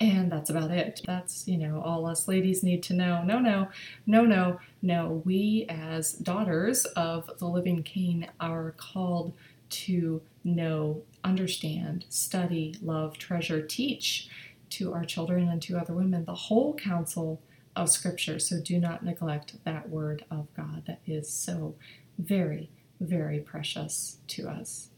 and 0.00 0.30
that's 0.30 0.50
about 0.50 0.70
it. 0.70 1.00
That's, 1.06 1.46
you 1.46 1.56
know, 1.56 1.80
all 1.80 2.06
us 2.06 2.26
ladies 2.26 2.62
need 2.62 2.82
to 2.84 2.94
know. 2.94 3.22
No, 3.22 3.38
no, 3.38 3.68
no, 4.06 4.24
no, 4.24 4.58
no. 4.82 5.22
We, 5.24 5.66
as 5.68 6.12
daughters 6.12 6.84
of 6.84 7.30
the 7.38 7.46
living 7.46 7.82
King, 7.82 8.28
are 8.40 8.74
called 8.76 9.32
to 9.70 10.20
know, 10.42 11.02
understand, 11.22 12.06
study, 12.08 12.76
love, 12.82 13.18
treasure, 13.18 13.62
teach 13.62 14.28
to 14.70 14.92
our 14.92 15.04
children 15.04 15.48
and 15.48 15.62
to 15.62 15.78
other 15.78 15.94
women 15.94 16.24
the 16.24 16.34
whole 16.34 16.74
counsel 16.74 17.40
of 17.76 17.88
Scripture. 17.88 18.38
So 18.38 18.60
do 18.60 18.78
not 18.78 19.04
neglect 19.04 19.56
that 19.64 19.88
word 19.88 20.24
of 20.30 20.52
God 20.56 20.84
that 20.86 21.00
is 21.06 21.28
so 21.28 21.74
very, 22.18 22.70
very 23.00 23.38
precious 23.38 24.18
to 24.28 24.48
us. 24.48 24.88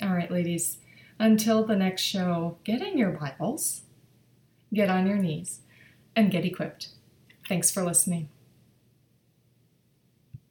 All 0.00 0.14
right, 0.14 0.30
ladies, 0.30 0.78
until 1.18 1.64
the 1.64 1.76
next 1.76 2.02
show, 2.02 2.58
get 2.64 2.80
in 2.80 2.96
your 2.96 3.10
Bibles 3.10 3.82
get 4.72 4.90
on 4.90 5.06
your 5.06 5.18
knees, 5.18 5.60
and 6.14 6.30
get 6.30 6.44
equipped. 6.44 6.88
Thanks 7.48 7.70
for 7.70 7.82
listening. 7.82 8.28